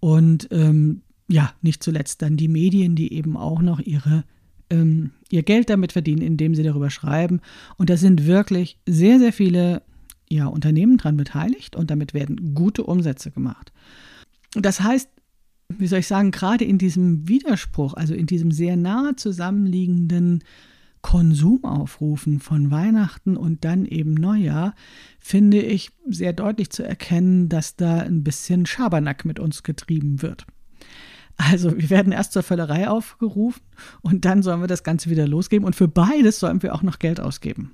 Und 0.01 0.49
ähm, 0.51 1.01
ja, 1.27 1.53
nicht 1.61 1.83
zuletzt 1.83 2.21
dann 2.21 2.37
die 2.37 2.47
Medien, 2.47 2.95
die 2.95 3.13
eben 3.13 3.35
auch 3.37 3.61
noch 3.61 3.79
ihre, 3.79 4.23
ähm, 4.69 5.11
ihr 5.29 5.43
Geld 5.43 5.69
damit 5.69 5.91
verdienen, 5.91 6.21
indem 6.21 6.55
sie 6.55 6.63
darüber 6.63 6.89
schreiben. 6.89 7.41
Und 7.77 7.89
da 7.89 7.97
sind 7.97 8.25
wirklich 8.25 8.77
sehr, 8.85 9.19
sehr 9.19 9.33
viele 9.33 9.81
ja, 10.29 10.47
Unternehmen 10.47 10.97
dran 10.97 11.17
beteiligt 11.17 11.75
und 11.75 11.91
damit 11.91 12.13
werden 12.13 12.53
gute 12.53 12.83
Umsätze 12.83 13.31
gemacht. 13.31 13.71
Das 14.53 14.81
heißt, 14.81 15.09
wie 15.69 15.87
soll 15.87 15.99
ich 15.99 16.07
sagen, 16.07 16.31
gerade 16.31 16.63
in 16.63 16.77
diesem 16.77 17.27
Widerspruch, 17.27 17.95
also 17.95 18.13
in 18.13 18.27
diesem 18.27 18.51
sehr 18.51 18.77
nahe 18.77 19.15
zusammenliegenden 19.15 20.43
Konsumaufrufen 21.01 22.39
von 22.39 22.71
Weihnachten 22.71 23.37
und 23.37 23.63
dann 23.63 23.85
eben 23.85 24.13
Neujahr, 24.13 24.73
finde 25.19 25.61
ich 25.61 25.91
sehr 26.07 26.33
deutlich 26.33 26.71
zu 26.71 26.83
erkennen, 26.83 27.49
dass 27.49 27.75
da 27.75 27.99
ein 27.99 28.23
bisschen 28.23 28.65
Schabernack 28.65 29.25
mit 29.25 29.39
uns 29.39 29.63
getrieben 29.63 30.21
wird. 30.21 30.45
Also 31.37 31.77
wir 31.77 31.89
werden 31.89 32.13
erst 32.13 32.33
zur 32.33 32.43
Völlerei 32.43 32.87
aufgerufen 32.87 33.61
und 34.01 34.25
dann 34.25 34.41
sollen 34.41 34.61
wir 34.61 34.67
das 34.67 34.83
Ganze 34.83 35.09
wieder 35.09 35.27
losgeben 35.27 35.65
und 35.65 35.75
für 35.75 35.87
beides 35.87 36.39
sollen 36.39 36.63
wir 36.63 36.73
auch 36.73 36.81
noch 36.81 36.99
Geld 36.99 37.19
ausgeben. 37.19 37.71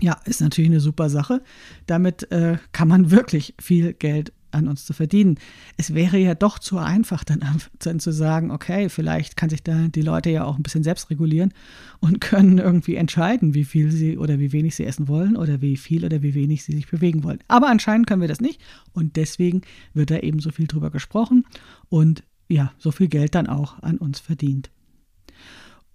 Ja, 0.00 0.16
ist 0.24 0.40
natürlich 0.40 0.70
eine 0.70 0.80
super 0.80 1.10
Sache. 1.10 1.42
Damit 1.86 2.30
äh, 2.30 2.58
kann 2.72 2.88
man 2.88 3.10
wirklich 3.10 3.54
viel 3.60 3.94
Geld 3.94 4.32
an 4.50 4.68
uns 4.68 4.86
zu 4.86 4.92
verdienen. 4.92 5.38
Es 5.76 5.94
wäre 5.94 6.18
ja 6.18 6.34
doch 6.34 6.58
zu 6.58 6.78
einfach, 6.78 7.24
dann, 7.24 7.40
dann, 7.78 8.00
zu 8.00 8.12
sagen, 8.12 8.50
okay, 8.50 8.88
vielleicht 8.88 9.36
kann 9.36 9.50
sich 9.50 9.62
da 9.62 9.88
die 9.88 10.02
Leute 10.02 10.30
ja 10.30 10.44
auch 10.44 10.56
ein 10.56 10.62
bisschen 10.62 10.82
selbst 10.82 11.10
regulieren 11.10 11.52
und 12.00 12.20
können 12.20 12.58
irgendwie 12.58 12.94
entscheiden, 12.94 13.54
wie 13.54 13.64
viel 13.64 13.90
sie 13.90 14.18
oder 14.18 14.38
wie 14.38 14.52
wenig 14.52 14.76
sie 14.76 14.84
essen 14.84 15.08
wollen 15.08 15.36
oder 15.36 15.60
wie 15.60 15.76
viel 15.76 16.04
oder 16.04 16.22
wie 16.22 16.34
wenig 16.34 16.64
sie 16.64 16.72
sich 16.72 16.88
bewegen 16.88 17.24
wollen. 17.24 17.40
Aber 17.48 17.68
anscheinend 17.68 18.06
können 18.06 18.20
wir 18.20 18.28
das 18.28 18.40
nicht 18.40 18.60
und 18.92 19.16
deswegen 19.16 19.62
wird 19.94 20.10
da 20.10 20.18
eben 20.18 20.40
so 20.40 20.50
viel 20.50 20.66
drüber 20.66 20.90
gesprochen 20.90 21.44
und 21.88 22.22
ja, 22.48 22.72
so 22.78 22.90
viel 22.90 23.08
Geld 23.08 23.34
dann 23.34 23.46
auch 23.46 23.82
an 23.82 23.98
uns 23.98 24.20
verdient. 24.20 24.70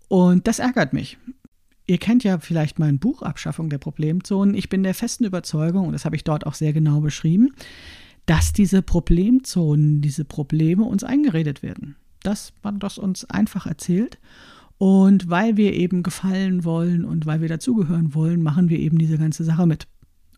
Und 0.08 0.48
das 0.48 0.60
ärgert 0.60 0.94
mich. 0.94 1.18
Ihr 1.86 1.98
kennt 1.98 2.24
ja 2.24 2.40
vielleicht 2.40 2.80
mein 2.80 3.00
Buch 3.00 3.24
Abschaffung 3.24 3.70
der 3.70 3.78
Problemzonen. 3.78 4.56
Ich 4.56 4.70
bin 4.70 4.84
der 4.84 4.94
festen 4.94 5.26
Überzeugung, 5.26 5.88
und 5.88 5.94
das 5.94 6.06
habe 6.06 6.16
ich 6.16 6.24
dort 6.24 6.46
auch 6.46 6.54
sehr 6.54 6.72
genau 6.72 7.02
beschrieben, 7.02 7.54
dass 8.26 8.54
diese 8.54 8.82
Problemzonen, 8.82 10.02
diese 10.02 10.24
Probleme 10.24 10.84
uns 10.84 11.04
eingeredet 11.04 11.62
werden. 11.62 11.98
Das 12.22 12.54
man 12.64 12.80
das 12.80 12.98
uns 12.98 13.26
einfach 13.26 13.66
erzählt. 13.66 14.20
Und 14.78 15.30
weil 15.30 15.58
wir 15.58 15.74
eben 15.74 16.04
gefallen 16.04 16.64
wollen 16.64 17.06
und 17.06 17.26
weil 17.26 17.42
wir 17.42 17.50
dazugehören 17.50 18.14
wollen, 18.14 18.42
machen 18.42 18.70
wir 18.70 18.80
eben 18.80 18.98
diese 18.98 19.18
ganze 19.18 19.44
Sache 19.44 19.68
mit. 19.68 19.88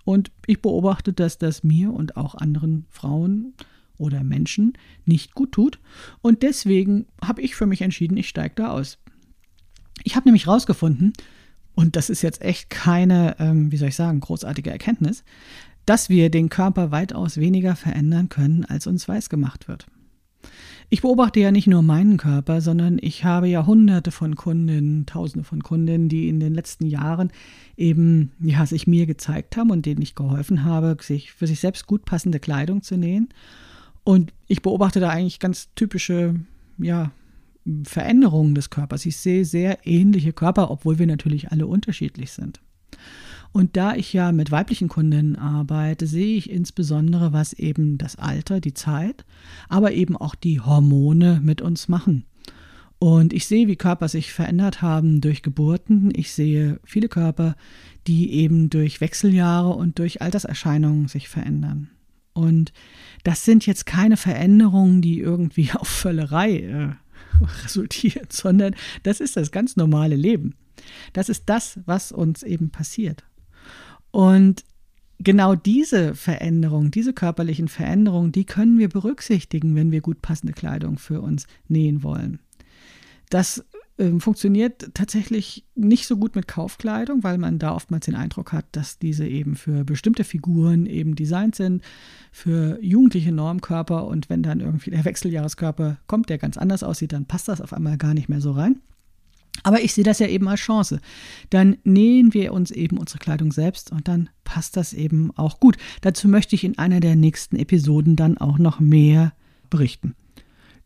Und 0.03 0.31
ich 0.45 0.61
beobachte, 0.61 1.13
dass 1.13 1.37
das 1.37 1.63
mir 1.63 1.93
und 1.93 2.17
auch 2.17 2.35
anderen 2.35 2.85
Frauen 2.89 3.53
oder 3.97 4.23
Menschen 4.23 4.73
nicht 5.05 5.33
gut 5.33 5.51
tut. 5.51 5.79
Und 6.21 6.43
deswegen 6.43 7.05
habe 7.23 7.41
ich 7.41 7.55
für 7.55 7.65
mich 7.65 7.81
entschieden, 7.81 8.17
ich 8.17 8.29
steige 8.29 8.55
da 8.55 8.71
aus. 8.71 8.97
Ich 10.03 10.15
habe 10.15 10.27
nämlich 10.27 10.47
rausgefunden, 10.47 11.13
und 11.75 11.95
das 11.95 12.09
ist 12.09 12.21
jetzt 12.21 12.41
echt 12.41 12.69
keine, 12.69 13.35
ähm, 13.39 13.71
wie 13.71 13.77
soll 13.77 13.89
ich 13.89 13.95
sagen, 13.95 14.19
großartige 14.21 14.71
Erkenntnis, 14.71 15.23
dass 15.85 16.09
wir 16.09 16.29
den 16.29 16.49
Körper 16.49 16.91
weitaus 16.91 17.37
weniger 17.37 17.75
verändern 17.75 18.29
können, 18.29 18.65
als 18.65 18.87
uns 18.87 19.07
weiß 19.07 19.29
gemacht 19.29 19.67
wird. 19.67 19.87
Ich 20.89 21.01
beobachte 21.01 21.39
ja 21.39 21.51
nicht 21.51 21.67
nur 21.67 21.81
meinen 21.81 22.17
Körper, 22.17 22.61
sondern 22.61 22.99
ich 23.01 23.25
habe 23.25 23.47
ja 23.47 23.65
hunderte 23.65 24.11
von 24.11 24.35
Kundinnen, 24.35 25.05
tausende 25.05 25.43
von 25.43 25.63
Kundinnen, 25.63 26.09
die 26.09 26.29
in 26.29 26.39
den 26.39 26.53
letzten 26.53 26.85
Jahren 26.85 27.31
eben 27.75 28.31
ja, 28.39 28.65
sich 28.65 28.85
mir 28.85 29.07
gezeigt 29.07 29.57
haben 29.57 29.71
und 29.71 29.85
denen 29.85 30.01
ich 30.01 30.15
geholfen 30.15 30.63
habe, 30.63 30.95
sich 31.01 31.31
für 31.31 31.47
sich 31.47 31.59
selbst 31.59 31.87
gut 31.87 32.05
passende 32.05 32.39
Kleidung 32.39 32.83
zu 32.83 32.97
nähen. 32.97 33.29
Und 34.05 34.31
ich 34.47 34.61
beobachte 34.61 35.01
da 35.01 35.09
eigentlich 35.09 35.39
ganz 35.39 35.73
typische, 35.75 36.35
ja, 36.77 37.11
Veränderungen 37.83 38.53
des 38.53 38.69
Körpers. 38.69 39.05
Ich 39.07 39.17
sehe 39.17 39.43
sehr 39.43 39.79
ähnliche 39.87 40.31
Körper, 40.31 40.69
obwohl 40.69 40.99
wir 40.99 41.07
natürlich 41.07 41.51
alle 41.51 41.65
unterschiedlich 41.65 42.31
sind. 42.31 42.61
Und 43.51 43.75
da 43.75 43.95
ich 43.95 44.13
ja 44.13 44.31
mit 44.31 44.51
weiblichen 44.51 44.89
Kundinnen 44.89 45.35
arbeite, 45.35 46.05
sehe 46.05 46.37
ich 46.37 46.49
insbesondere, 46.49 47.33
was 47.33 47.53
eben 47.53 47.97
das 47.97 48.17
Alter, 48.17 48.61
die 48.61 48.75
Zeit, 48.75 49.25
aber 49.69 49.93
eben 49.93 50.15
auch 50.15 50.35
die 50.35 50.59
Hormone 50.61 51.39
mit 51.41 51.61
uns 51.61 51.87
machen. 51.87 52.25
Und 52.99 53.33
ich 53.33 53.47
sehe, 53.47 53.67
wie 53.67 53.75
Körper 53.75 54.07
sich 54.07 54.31
verändert 54.31 54.81
haben 54.83 55.19
durch 55.19 55.41
Geburten. 55.41 56.11
Ich 56.15 56.31
sehe 56.31 56.79
viele 56.83 57.07
Körper, 57.07 57.55
die 58.05 58.33
eben 58.33 58.69
durch 58.69 59.01
Wechseljahre 59.01 59.73
und 59.73 59.97
durch 59.97 60.21
Alterserscheinungen 60.21 61.07
sich 61.07 61.27
verändern. 61.27 61.89
Und 62.35 62.73
das 63.23 63.45
sind 63.45 63.65
jetzt 63.65 63.85
keine 63.85 64.17
Veränderungen, 64.17 65.01
die 65.01 65.19
irgendwie 65.19 65.71
auf 65.73 65.87
Völlerei 65.87 66.59
äh, 66.59 66.89
resultieren, 67.63 68.27
sondern 68.29 68.75
das 69.03 69.19
ist 69.19 69.37
das 69.37 69.51
ganz 69.51 69.75
normale 69.75 70.15
Leben. 70.15 70.53
Das 71.13 71.29
ist 71.29 71.43
das, 71.47 71.79
was 71.85 72.11
uns 72.11 72.43
eben 72.43 72.69
passiert. 72.69 73.23
Und 74.11 74.65
genau 75.19 75.55
diese 75.55 76.13
Veränderungen, 76.13 76.91
diese 76.91 77.13
körperlichen 77.13 77.69
Veränderungen, 77.69 78.33
die 78.33 78.45
können 78.45 78.77
wir 78.79 78.89
berücksichtigen, 78.89 79.75
wenn 79.75 79.91
wir 79.91 80.01
gut 80.01 80.21
passende 80.21 80.53
Kleidung 80.53 80.97
für 80.97 81.21
uns 81.21 81.47
nähen 81.69 82.03
wollen. 82.03 82.39
Das 83.29 83.63
äh, 83.97 84.19
funktioniert 84.19 84.93
tatsächlich 84.93 85.65
nicht 85.75 86.05
so 86.07 86.17
gut 86.17 86.35
mit 86.35 86.47
Kaufkleidung, 86.47 87.23
weil 87.23 87.37
man 87.37 87.59
da 87.59 87.73
oftmals 87.73 88.05
den 88.05 88.15
Eindruck 88.15 88.51
hat, 88.51 88.65
dass 88.73 88.99
diese 88.99 89.27
eben 89.27 89.55
für 89.55 89.85
bestimmte 89.85 90.23
Figuren 90.23 90.85
eben 90.85 91.15
designt 91.15 91.55
sind, 91.55 91.81
für 92.31 92.77
jugendliche 92.81 93.31
Normkörper 93.31 94.05
und 94.05 94.29
wenn 94.29 94.43
dann 94.43 94.59
irgendwie 94.59 94.91
der 94.91 95.05
Wechseljahreskörper 95.05 95.97
kommt, 96.07 96.29
der 96.29 96.37
ganz 96.37 96.57
anders 96.57 96.83
aussieht, 96.83 97.13
dann 97.13 97.25
passt 97.25 97.47
das 97.47 97.61
auf 97.61 97.71
einmal 97.71 97.97
gar 97.97 98.13
nicht 98.13 98.27
mehr 98.27 98.41
so 98.41 98.51
rein. 98.51 98.81
Aber 99.63 99.81
ich 99.81 99.93
sehe 99.93 100.03
das 100.03 100.19
ja 100.19 100.27
eben 100.27 100.47
als 100.47 100.59
Chance. 100.59 100.99
Dann 101.49 101.77
nähen 101.83 102.33
wir 102.33 102.53
uns 102.53 102.71
eben 102.71 102.97
unsere 102.97 103.19
Kleidung 103.19 103.51
selbst 103.51 103.91
und 103.91 104.07
dann 104.07 104.29
passt 104.43 104.75
das 104.77 104.93
eben 104.93 105.31
auch 105.37 105.59
gut. 105.59 105.77
Dazu 106.01 106.27
möchte 106.27 106.55
ich 106.55 106.63
in 106.63 106.77
einer 106.77 106.99
der 106.99 107.15
nächsten 107.15 107.55
Episoden 107.55 108.15
dann 108.15 108.37
auch 108.37 108.57
noch 108.57 108.79
mehr 108.79 109.33
berichten. 109.69 110.15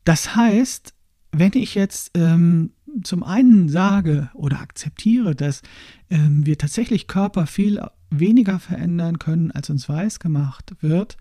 Das 0.04 0.36
heißt, 0.36 0.94
wenn 1.32 1.52
ich 1.54 1.76
jetzt 1.76 2.12
ähm, 2.16 2.72
zum 3.04 3.24
einen 3.24 3.70
sage 3.70 4.30
oder 4.34 4.60
akzeptiere, 4.60 5.36
dass 5.36 5.62
ähm, 6.10 6.46
wir 6.46 6.58
tatsächlich 6.58 7.08
Körper 7.08 7.48
viel 7.48 7.82
weniger 8.10 8.60
verändern 8.60 9.20
können, 9.20 9.52
als 9.52 9.70
uns 9.70 9.88
weiß 9.88 10.20
gemacht 10.20 10.76
wird, 10.82 11.18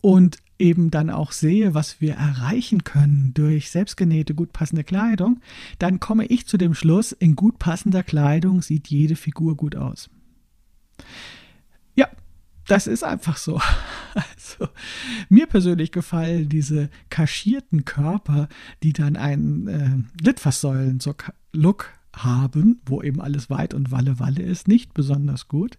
und 0.00 0.38
eben 0.58 0.90
dann 0.90 1.10
auch 1.10 1.32
sehe, 1.32 1.74
was 1.74 2.00
wir 2.00 2.14
erreichen 2.14 2.84
können 2.84 3.32
durch 3.34 3.70
selbstgenähte, 3.70 4.34
gut 4.34 4.52
passende 4.52 4.84
Kleidung, 4.84 5.40
dann 5.78 6.00
komme 6.00 6.26
ich 6.26 6.46
zu 6.46 6.56
dem 6.56 6.74
Schluss, 6.74 7.12
in 7.12 7.36
gut 7.36 7.58
passender 7.58 8.02
Kleidung 8.02 8.62
sieht 8.62 8.88
jede 8.88 9.16
Figur 9.16 9.56
gut 9.56 9.76
aus. 9.76 10.10
Ja, 11.94 12.08
das 12.66 12.86
ist 12.86 13.04
einfach 13.04 13.36
so. 13.36 13.60
Also, 14.48 14.72
mir 15.28 15.46
persönlich 15.46 15.92
gefallen 15.92 16.48
diese 16.48 16.90
kaschierten 17.10 17.84
Körper, 17.84 18.48
die 18.82 18.92
dann 18.92 19.16
einen 19.16 19.68
äh, 19.68 20.24
Litfaßsäulen-Look 20.24 21.92
haben, 22.16 22.80
wo 22.86 23.02
eben 23.02 23.20
alles 23.20 23.50
weit 23.50 23.74
und 23.74 23.90
Walle 23.90 24.18
Walle 24.18 24.42
ist, 24.42 24.66
nicht 24.66 24.94
besonders 24.94 25.48
gut. 25.48 25.78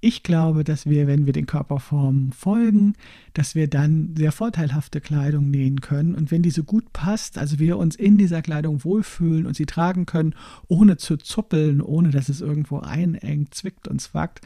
Ich 0.00 0.22
glaube, 0.22 0.64
dass 0.64 0.86
wir, 0.86 1.06
wenn 1.06 1.26
wir 1.26 1.32
den 1.32 1.46
Körperformen 1.46 2.32
folgen, 2.32 2.94
dass 3.32 3.54
wir 3.54 3.68
dann 3.68 4.14
sehr 4.16 4.32
vorteilhafte 4.32 5.00
Kleidung 5.00 5.50
nähen 5.50 5.80
können. 5.80 6.14
Und 6.14 6.30
wenn 6.30 6.42
diese 6.42 6.64
gut 6.64 6.92
passt, 6.92 7.38
also 7.38 7.58
wir 7.58 7.78
uns 7.78 7.96
in 7.96 8.18
dieser 8.18 8.42
Kleidung 8.42 8.84
wohlfühlen 8.84 9.46
und 9.46 9.56
sie 9.56 9.66
tragen 9.66 10.04
können, 10.04 10.34
ohne 10.68 10.96
zu 10.96 11.16
zuppeln, 11.16 11.80
ohne 11.80 12.10
dass 12.10 12.28
es 12.28 12.40
irgendwo 12.40 12.80
einengt, 12.80 13.54
zwickt 13.54 13.88
und 13.88 14.00
zwackt, 14.00 14.40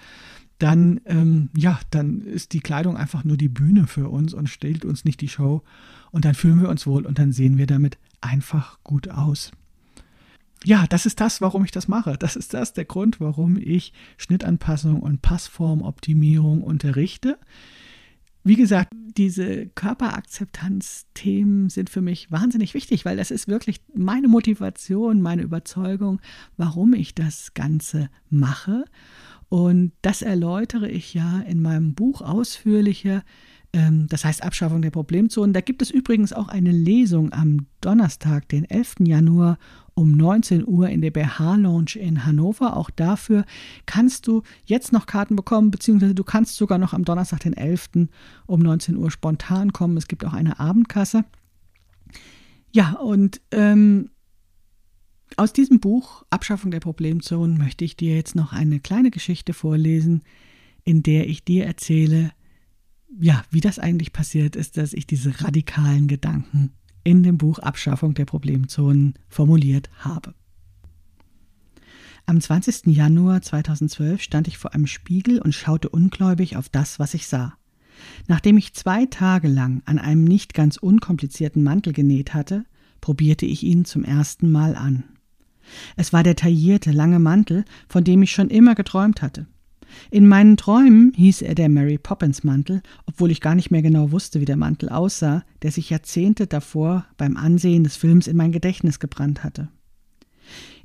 dann, 0.59 1.01
ähm, 1.05 1.51
ja, 1.57 1.79
dann 1.91 2.21
ist 2.21 2.53
die 2.53 2.61
Kleidung 2.61 2.97
einfach 2.97 3.25
nur 3.25 3.37
die 3.37 3.49
Bühne 3.49 3.87
für 3.87 4.09
uns 4.09 4.35
und 4.35 4.49
stellt 4.49 4.85
uns 4.85 5.05
nicht 5.05 5.21
die 5.21 5.29
Show. 5.29 5.63
Und 6.11 6.25
dann 6.25 6.35
fühlen 6.35 6.61
wir 6.61 6.69
uns 6.69 6.87
wohl 6.87 7.05
und 7.05 7.19
dann 7.19 7.33
sehen 7.33 7.59
wir 7.59 7.67
damit 7.67 7.99
einfach 8.21 8.79
gut 8.83 9.09
aus 9.09 9.53
ja, 10.65 10.87
das 10.89 11.05
ist 11.07 11.21
das, 11.21 11.41
warum 11.41 11.65
ich 11.65 11.71
das 11.71 11.87
mache. 11.87 12.17
Das 12.19 12.35
ist 12.35 12.53
das 12.53 12.73
der 12.73 12.87
Grund, 12.87 13.21
warum 13.21 13.57
ich 13.57 13.93
Schnittanpassung 14.17 15.01
und 15.01 15.23
Passformoptimierung 15.23 16.61
unterrichte. 16.63 17.39
Wie 18.43 18.57
gesagt, 18.57 18.91
diese 19.17 19.67
Körperakzeptanz-Themen 19.67 21.69
sind 21.69 21.89
für 21.91 22.01
mich 22.01 22.33
wahnsinnig 22.33 22.75
wichtig, 22.75 23.05
weil 23.05 23.17
das 23.17 23.31
ist 23.31 23.47
wirklich 23.49 23.81
meine 23.95 24.27
Motivation, 24.29 25.21
meine 25.21 25.43
Überzeugung, 25.43 26.21
warum 26.57 26.95
ich 26.95 27.15
das 27.15 27.53
Ganze 27.55 28.09
mache. 28.31 28.85
Und 29.49 29.93
das 30.03 30.23
erläutere 30.23 30.89
ich 30.89 31.15
ja 31.15 31.41
in 31.41 31.63
meinem 31.63 31.95
Buch 31.95 32.21
ausführlicher. 32.21 33.23
Ähm, 33.73 34.07
das 34.09 34.25
heißt 34.25 34.43
Abschaffung 34.43 34.83
der 34.83 34.91
Problemzonen. 34.91 35.53
Da 35.53 35.61
gibt 35.61 35.83
es 35.83 35.91
übrigens 35.91 36.33
auch 36.33 36.49
eine 36.49 36.73
Lesung 36.73 37.33
am 37.33 37.67
Donnerstag, 37.81 38.49
den 38.49 38.65
11. 38.65 38.97
Januar 39.01 39.59
um 39.95 40.13
19 40.13 40.67
Uhr 40.67 40.89
in 40.89 41.01
der 41.01 41.11
BH 41.11 41.57
Lounge 41.57 41.97
in 41.97 42.27
Hannover. 42.27 42.77
Auch 42.77 42.91
dafür 42.91 43.45
kannst 43.87 44.27
du 44.27 44.43
jetzt 44.65 44.93
noch 44.93 45.07
Karten 45.07 45.37
bekommen, 45.37 45.71
beziehungsweise 45.71 46.15
du 46.15 46.25
kannst 46.25 46.57
sogar 46.57 46.79
noch 46.79 46.93
am 46.93 47.05
Donnerstag, 47.05 47.41
den 47.41 47.55
11. 47.55 48.09
um 48.47 48.61
19 48.61 48.97
Uhr 48.97 49.11
spontan 49.11 49.73
kommen. 49.73 49.97
Es 49.97 50.09
gibt 50.09 50.25
auch 50.25 50.33
eine 50.33 50.59
Abendkasse. 50.59 51.25
Ja, 52.73 52.93
und 52.93 53.41
ähm, 53.53 54.11
aus 55.37 55.53
diesem 55.53 55.81
Buch 55.81 56.25
Abschaffung 56.31 56.71
der 56.71 56.81
Problemzonen 56.81 57.59
möchte 57.59 57.85
ich 57.85 57.97
dir 57.97 58.15
jetzt 58.15 58.35
noch 58.35 58.53
eine 58.53 58.81
kleine 58.81 59.11
Geschichte 59.11 59.53
vorlesen, 59.53 60.23
in 60.85 61.03
der 61.03 61.29
ich 61.29 61.45
dir 61.45 61.67
erzähle, 61.67 62.33
ja, 63.19 63.43
wie 63.51 63.61
das 63.61 63.79
eigentlich 63.79 64.13
passiert 64.13 64.57
ist, 64.57 64.77
dass 64.77 64.93
ich 64.93 65.07
diese 65.07 65.43
radikalen 65.43 66.09
Gedanken 66.09 66.73
in 67.05 67.23
dem 67.23 67.39
Buch 67.39 67.59
Abschaffung 67.59 68.15
der 68.15 68.25
Problemzonen 68.25 69.15
formuliert 69.29 69.91
habe. 69.99 70.35
Am 72.25 72.41
20. 72.41 72.87
Januar 72.87 73.43
2012 73.43 74.21
stand 74.21 74.49
ich 74.49 74.59
vor 74.59 74.75
einem 74.75 74.89
Spiegel 74.89 75.41
und 75.41 75.55
schaute 75.55 75.89
ungläubig 75.89 76.57
auf 76.57 76.69
das, 76.69 76.99
was 76.99 77.15
ich 77.15 77.29
sah. 77.29 77.57
Nachdem 78.27 78.57
ich 78.57 78.75
zwei 78.75 79.07
Tage 79.07 79.49
lang 79.49 79.83
an 79.87 79.99
einem 79.99 80.25
nicht 80.25 80.53
ganz 80.53 80.77
unkomplizierten 80.77 81.63
Mantel 81.63 81.93
genäht 81.93 82.35
hatte, 82.35 82.65
probierte 83.01 83.47
ich 83.47 83.63
ihn 83.63 83.85
zum 83.85 84.03
ersten 84.03 84.51
Mal 84.51 84.75
an. 84.75 85.05
Es 85.97 86.13
war 86.13 86.23
der 86.23 86.37
taillierte, 86.37 86.93
lange 86.93 87.19
Mantel, 87.19 87.65
von 87.89 88.05
dem 88.05 88.23
ich 88.23 88.33
schon 88.33 88.49
immer 88.49 88.75
geträumt 88.75 89.23
hatte. 89.23 89.47
In 90.11 90.29
meinen 90.29 90.57
Träumen 90.57 91.13
hieß 91.15 91.43
er 91.43 91.55
der 91.55 91.69
Mary 91.69 91.99
Poppins 91.99 92.45
Mantel, 92.45 92.83
obwohl 93.07 93.31
ich 93.31 93.41
gar 93.41 93.55
nicht 93.55 93.71
mehr 93.71 93.83
genau 93.83 94.13
wusste, 94.13 94.41
wie 94.41 94.45
der 94.45 94.57
Mantel 94.57 94.89
aussah, 94.89 95.45
der 95.63 95.73
sich 95.73 95.91
Jahrzehnte 95.91 96.47
davor 96.47 97.07
beim 97.17 97.37
Ansehen 97.37 97.85
des 97.85 97.97
Films 97.97 98.27
in 98.27 98.37
mein 98.37 98.53
Gedächtnis 98.53 98.99
gebrannt 98.99 99.45
hatte. 99.45 99.69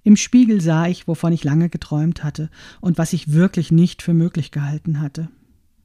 Im 0.04 0.16
Spiegel 0.16 0.62
sah 0.62 0.88
ich, 0.88 1.08
wovon 1.08 1.34
ich 1.34 1.44
lange 1.44 1.70
geträumt 1.70 2.24
hatte 2.24 2.50
und 2.80 2.98
was 2.98 3.14
ich 3.14 3.34
wirklich 3.34 3.72
nicht 3.72 4.02
für 4.02 4.14
möglich 4.14 4.52
gehalten 4.52 5.00
hatte. 5.00 5.30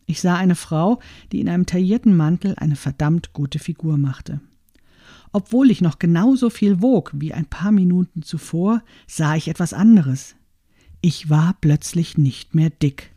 Ich 0.06 0.20
sah 0.20 0.36
eine 0.36 0.54
Frau, 0.54 1.00
die 1.32 1.40
in 1.40 1.48
einem 1.48 1.66
taillierten 1.66 2.16
Mantel 2.16 2.54
eine 2.56 2.76
verdammt 2.76 3.32
gute 3.32 3.58
Figur 3.58 3.98
machte. 3.98 4.40
Obwohl 5.36 5.70
ich 5.70 5.82
noch 5.82 5.98
genauso 5.98 6.48
viel 6.48 6.80
wog 6.80 7.10
wie 7.14 7.34
ein 7.34 7.44
paar 7.44 7.70
Minuten 7.70 8.22
zuvor, 8.22 8.82
sah 9.06 9.36
ich 9.36 9.48
etwas 9.48 9.74
anderes. 9.74 10.34
Ich 11.02 11.28
war 11.28 11.58
plötzlich 11.60 12.16
nicht 12.16 12.54
mehr 12.54 12.70
dick. 12.70 13.10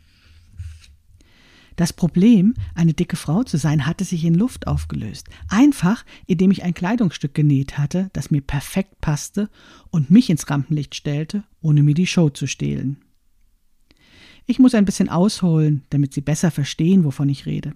Das 1.76 1.94
Problem, 1.94 2.52
eine 2.74 2.92
dicke 2.92 3.16
Frau 3.16 3.42
zu 3.42 3.56
sein, 3.56 3.86
hatte 3.86 4.04
sich 4.04 4.22
in 4.26 4.34
Luft 4.34 4.66
aufgelöst. 4.66 5.30
Einfach, 5.48 6.04
indem 6.26 6.50
ich 6.50 6.62
ein 6.62 6.74
Kleidungsstück 6.74 7.32
genäht 7.32 7.78
hatte, 7.78 8.10
das 8.12 8.30
mir 8.30 8.42
perfekt 8.42 9.00
passte 9.00 9.48
und 9.88 10.10
mich 10.10 10.28
ins 10.28 10.50
Rampenlicht 10.50 10.94
stellte, 10.94 11.44
ohne 11.62 11.82
mir 11.82 11.94
die 11.94 12.06
Show 12.06 12.28
zu 12.28 12.46
stehlen. 12.46 12.98
Ich 14.44 14.58
muss 14.58 14.74
ein 14.74 14.84
bisschen 14.84 15.08
ausholen, 15.08 15.84
damit 15.88 16.12
Sie 16.12 16.20
besser 16.20 16.50
verstehen, 16.50 17.04
wovon 17.04 17.30
ich 17.30 17.46
rede. 17.46 17.72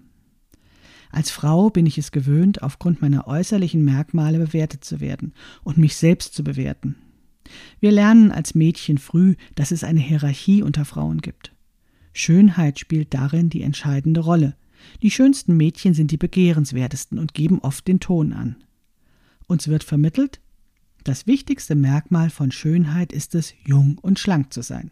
Als 1.15 1.31
Frau 1.31 1.69
bin 1.69 1.85
ich 1.85 1.97
es 1.97 2.11
gewöhnt, 2.11 2.61
aufgrund 2.61 3.01
meiner 3.01 3.25
äußerlichen 3.25 3.85
Merkmale 3.85 4.37
bewertet 4.37 4.83
zu 4.83 4.99
werden 4.99 5.33
und 5.63 5.77
mich 5.77 5.95
selbst 5.95 6.33
zu 6.33 6.43
bewerten. 6.43 6.97
Wir 7.79 7.93
lernen 7.93 8.33
als 8.33 8.53
Mädchen 8.53 8.97
früh, 8.97 9.35
dass 9.55 9.71
es 9.71 9.85
eine 9.85 10.01
Hierarchie 10.01 10.61
unter 10.61 10.83
Frauen 10.83 11.21
gibt. 11.21 11.53
Schönheit 12.11 12.79
spielt 12.79 13.13
darin 13.13 13.49
die 13.49 13.61
entscheidende 13.61 14.19
Rolle. 14.19 14.57
Die 15.03 15.09
schönsten 15.09 15.55
Mädchen 15.55 15.93
sind 15.93 16.11
die 16.11 16.17
begehrenswertesten 16.17 17.17
und 17.17 17.33
geben 17.33 17.59
oft 17.59 17.87
den 17.87 18.01
Ton 18.01 18.33
an. 18.33 18.57
Uns 19.47 19.69
wird 19.69 19.85
vermittelt, 19.85 20.41
das 21.05 21.27
wichtigste 21.27 21.75
Merkmal 21.75 22.29
von 22.29 22.51
Schönheit 22.51 23.13
ist 23.13 23.35
es, 23.35 23.53
jung 23.65 23.99
und 24.01 24.19
schlank 24.19 24.51
zu 24.51 24.61
sein. 24.61 24.91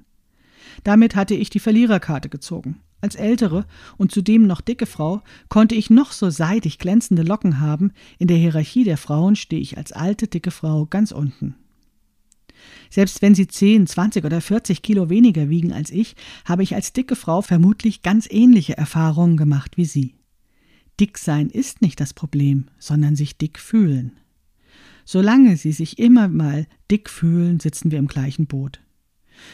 Damit 0.86 1.18
hatte 1.18 1.36
ich 1.36 1.50
die 1.50 1.60
Verliererkarte 1.60 2.30
gezogen. 2.30 2.80
Als 3.04 3.16
ältere 3.16 3.66
und 3.98 4.14
zudem 4.14 4.48
noch 4.48 4.62
dicke 4.62 4.86
Frau 4.86 5.24
konnte 5.50 5.76
ich 5.76 5.90
noch 5.90 6.14
so 6.14 6.30
seidig 6.30 6.80
glänzende 6.80 7.24
Locken 7.24 7.60
haben, 7.60 7.92
in 8.18 8.28
der 8.28 8.38
Hierarchie 8.38 8.86
der 8.86 8.96
Frauen 8.96 9.36
stehe 9.36 9.62
ich 9.62 9.78
als 9.78 9.92
alte 9.92 10.30
dicke 10.30 10.52
Frau 10.52 10.86
ganz 10.86 11.12
unten. 11.12 11.56
Selbst 12.90 13.22
wenn 13.22 13.36
sie 13.36 13.48
10, 13.48 13.88
20 13.88 14.24
oder 14.24 14.40
40 14.40 14.82
Kilo 14.82 15.10
weniger 15.10 15.50
wiegen 15.50 15.74
als 15.74 15.92
ich, 15.92 16.16
habe 16.46 16.64
ich 16.64 16.76
als 16.76 16.94
dicke 16.94 17.18
Frau 17.18 17.42
vermutlich 17.42 18.04
ganz 18.04 18.26
ähnliche 18.32 18.78
Erfahrungen 18.78 19.36
gemacht 19.36 19.76
wie 19.76 19.84
sie. 19.84 20.16
Dick 20.98 21.18
sein 21.18 21.50
ist 21.50 21.82
nicht 21.82 22.00
das 22.00 22.14
Problem, 22.14 22.70
sondern 22.80 23.18
sich 23.18 23.38
dick 23.38 23.60
fühlen. 23.60 24.14
Solange 25.04 25.58
sie 25.58 25.74
sich 25.74 26.00
immer 26.00 26.30
mal 26.30 26.68
dick 26.90 27.10
fühlen, 27.10 27.60
sitzen 27.60 27.92
wir 27.92 28.00
im 28.00 28.08
gleichen 28.08 28.46
Boot. 28.46 28.80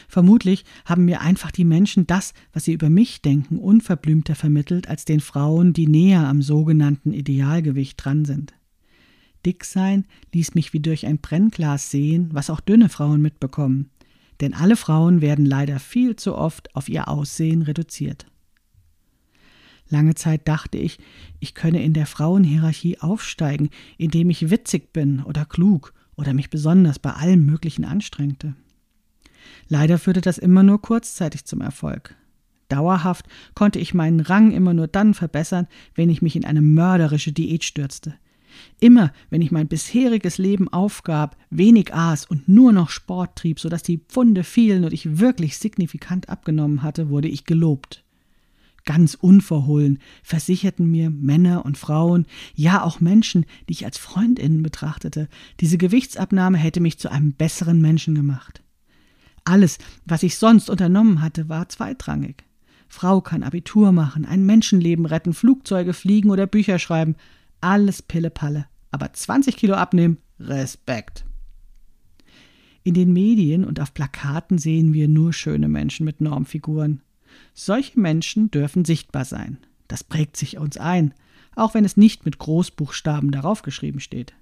Vermutlich 0.08 0.64
haben 0.84 1.04
mir 1.04 1.20
einfach 1.20 1.50
die 1.50 1.64
Menschen 1.64 2.06
das, 2.06 2.32
was 2.52 2.64
sie 2.64 2.72
über 2.72 2.90
mich 2.90 3.22
denken, 3.22 3.58
unverblümter 3.58 4.34
vermittelt 4.34 4.88
als 4.88 5.04
den 5.04 5.20
Frauen, 5.20 5.72
die 5.72 5.86
näher 5.86 6.26
am 6.26 6.42
sogenannten 6.42 7.12
Idealgewicht 7.12 8.04
dran 8.04 8.24
sind. 8.24 8.54
Dick 9.46 9.64
sein 9.64 10.04
ließ 10.34 10.54
mich 10.54 10.72
wie 10.72 10.80
durch 10.80 11.06
ein 11.06 11.18
Brennglas 11.18 11.90
sehen, 11.90 12.28
was 12.32 12.50
auch 12.50 12.60
dünne 12.60 12.88
Frauen 12.88 13.22
mitbekommen, 13.22 13.90
denn 14.40 14.54
alle 14.54 14.76
Frauen 14.76 15.20
werden 15.20 15.46
leider 15.46 15.78
viel 15.78 16.16
zu 16.16 16.36
oft 16.36 16.74
auf 16.76 16.88
ihr 16.88 17.08
Aussehen 17.08 17.62
reduziert. 17.62 18.26
Lange 19.88 20.14
Zeit 20.14 20.46
dachte 20.46 20.78
ich, 20.78 20.98
ich 21.40 21.54
könne 21.54 21.82
in 21.82 21.92
der 21.92 22.06
Frauenhierarchie 22.06 23.00
aufsteigen, 23.00 23.70
indem 23.98 24.30
ich 24.30 24.50
witzig 24.50 24.92
bin 24.92 25.20
oder 25.20 25.44
klug 25.44 25.92
oder 26.16 26.32
mich 26.32 26.48
besonders 26.48 26.98
bei 26.98 27.12
allem 27.12 27.44
Möglichen 27.44 27.84
anstrengte. 27.84 28.54
Leider 29.68 29.98
führte 29.98 30.20
das 30.20 30.38
immer 30.38 30.62
nur 30.62 30.80
kurzzeitig 30.80 31.44
zum 31.44 31.60
Erfolg. 31.60 32.14
Dauerhaft 32.68 33.26
konnte 33.54 33.78
ich 33.78 33.94
meinen 33.94 34.20
Rang 34.20 34.52
immer 34.52 34.74
nur 34.74 34.86
dann 34.86 35.12
verbessern, 35.14 35.66
wenn 35.94 36.08
ich 36.08 36.22
mich 36.22 36.36
in 36.36 36.44
eine 36.44 36.62
mörderische 36.62 37.32
Diät 37.32 37.64
stürzte. 37.64 38.14
Immer, 38.80 39.12
wenn 39.28 39.42
ich 39.42 39.50
mein 39.50 39.68
bisheriges 39.68 40.38
Leben 40.38 40.68
aufgab, 40.68 41.36
wenig 41.50 41.94
aß 41.94 42.26
und 42.26 42.48
nur 42.48 42.72
noch 42.72 42.90
Sport 42.90 43.36
trieb, 43.36 43.60
sodass 43.60 43.82
die 43.82 43.98
Pfunde 43.98 44.44
fielen 44.44 44.84
und 44.84 44.92
ich 44.92 45.18
wirklich 45.18 45.58
signifikant 45.58 46.28
abgenommen 46.28 46.82
hatte, 46.82 47.10
wurde 47.10 47.28
ich 47.28 47.44
gelobt. 47.44 48.04
Ganz 48.86 49.14
unverhohlen 49.14 49.98
versicherten 50.22 50.90
mir 50.90 51.10
Männer 51.10 51.64
und 51.64 51.76
Frauen, 51.76 52.26
ja 52.54 52.82
auch 52.82 53.00
Menschen, 53.00 53.44
die 53.68 53.74
ich 53.74 53.84
als 53.84 53.98
Freundinnen 53.98 54.62
betrachtete, 54.62 55.28
diese 55.60 55.76
Gewichtsabnahme 55.76 56.56
hätte 56.56 56.80
mich 56.80 56.98
zu 56.98 57.10
einem 57.10 57.32
besseren 57.32 57.80
Menschen 57.80 58.14
gemacht. 58.14 58.62
Alles, 59.50 59.78
was 60.06 60.22
ich 60.22 60.38
sonst 60.38 60.70
unternommen 60.70 61.22
hatte, 61.22 61.48
war 61.48 61.68
zweitrangig. 61.68 62.44
Frau 62.86 63.20
kann 63.20 63.42
Abitur 63.42 63.90
machen, 63.90 64.24
ein 64.24 64.46
Menschenleben 64.46 65.06
retten, 65.06 65.34
Flugzeuge 65.34 65.92
fliegen 65.92 66.30
oder 66.30 66.46
Bücher 66.46 66.78
schreiben. 66.78 67.16
Alles 67.60 68.00
Pille-Palle. 68.00 68.66
Aber 68.92 69.12
20 69.12 69.56
Kilo 69.56 69.74
abnehmen, 69.74 70.18
Respekt. 70.38 71.24
In 72.84 72.94
den 72.94 73.12
Medien 73.12 73.64
und 73.64 73.80
auf 73.80 73.92
Plakaten 73.92 74.56
sehen 74.56 74.92
wir 74.92 75.08
nur 75.08 75.32
schöne 75.32 75.66
Menschen 75.66 76.04
mit 76.04 76.20
Normfiguren. 76.20 77.02
Solche 77.52 77.98
Menschen 77.98 78.52
dürfen 78.52 78.84
sichtbar 78.84 79.24
sein. 79.24 79.58
Das 79.88 80.04
prägt 80.04 80.36
sich 80.36 80.58
uns 80.58 80.76
ein, 80.76 81.12
auch 81.56 81.74
wenn 81.74 81.84
es 81.84 81.96
nicht 81.96 82.24
mit 82.24 82.38
Großbuchstaben 82.38 83.32
darauf 83.32 83.62
geschrieben 83.62 83.98
steht. 83.98 84.32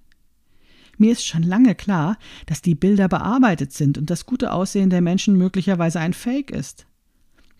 Mir 0.99 1.13
ist 1.13 1.25
schon 1.25 1.45
lange 1.45 1.75
klar, 1.75 2.19
dass 2.47 2.61
die 2.61 2.75
Bilder 2.75 3.09
bearbeitet 3.09 3.73
sind 3.73 3.97
und 3.97 4.11
das 4.11 4.27
gute 4.27 4.53
Aussehen 4.53 4.91
der 4.91 5.01
Menschen 5.01 5.37
möglicherweise 5.37 6.01
ein 6.01 6.13
Fake 6.13 6.51
ist. 6.51 6.87